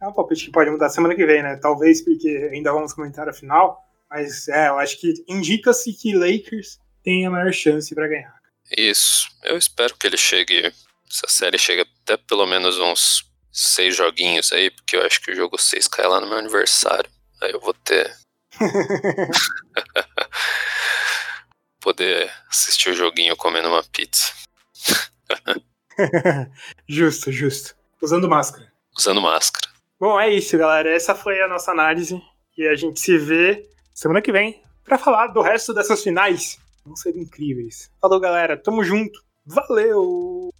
É 0.00 0.06
um 0.06 0.12
palpite 0.12 0.44
que 0.46 0.52
pode 0.52 0.70
mudar 0.70 0.88
semana 0.88 1.16
que 1.16 1.26
vem, 1.26 1.42
né? 1.42 1.56
Talvez 1.56 2.04
porque 2.04 2.28
ainda 2.52 2.72
vamos 2.72 2.92
comentar 2.92 3.28
a 3.28 3.32
final. 3.32 3.80
Mas 4.08 4.46
é, 4.46 4.68
eu 4.68 4.78
acho 4.78 5.00
que 5.00 5.14
indica-se 5.26 5.92
que 5.92 6.14
Lakers 6.14 6.78
tem 7.04 7.26
a 7.26 7.30
maior 7.30 7.52
chance 7.52 7.94
para 7.94 8.08
ganhar. 8.08 8.34
Isso. 8.76 9.28
Eu 9.42 9.56
espero 9.56 9.96
que 9.96 10.06
ele 10.06 10.16
chegue. 10.16 10.72
Essa 11.08 11.28
série 11.28 11.58
chegue 11.58 11.86
até 12.02 12.16
pelo 12.16 12.46
menos 12.46 12.78
uns 12.78 13.30
seis 13.52 13.94
joguinhos 13.94 14.52
aí, 14.52 14.70
porque 14.70 14.96
eu 14.96 15.02
acho 15.02 15.20
que 15.20 15.30
o 15.30 15.36
jogo 15.36 15.56
6 15.56 15.86
cai 15.86 16.08
lá 16.08 16.20
no 16.20 16.26
meu 16.26 16.38
aniversário. 16.38 17.08
Aí 17.40 17.52
eu 17.52 17.60
vou 17.60 17.74
ter. 17.74 18.12
Poder 21.80 22.32
assistir 22.48 22.88
o 22.88 22.94
joguinho 22.94 23.36
comendo 23.36 23.68
uma 23.68 23.84
pizza. 23.84 24.32
justo, 26.88 27.30
justo. 27.30 27.76
Usando 28.02 28.28
máscara. 28.28 28.72
Usando 28.96 29.20
máscara. 29.20 29.68
Bom, 30.00 30.18
é 30.18 30.30
isso, 30.30 30.58
galera. 30.58 30.90
Essa 30.90 31.14
foi 31.14 31.40
a 31.40 31.48
nossa 31.48 31.70
análise. 31.70 32.20
E 32.56 32.66
a 32.66 32.74
gente 32.74 33.00
se 33.00 33.18
vê 33.18 33.68
semana 33.94 34.22
que 34.22 34.32
vem 34.32 34.62
para 34.84 34.98
falar 34.98 35.28
do 35.28 35.40
resto 35.40 35.72
dessas 35.72 36.02
finais. 36.02 36.58
Vão 36.84 36.96
ser 36.96 37.16
incríveis. 37.16 37.90
Falou, 38.00 38.20
galera. 38.20 38.56
Tamo 38.56 38.84
junto. 38.84 39.24
Valeu! 39.46 40.52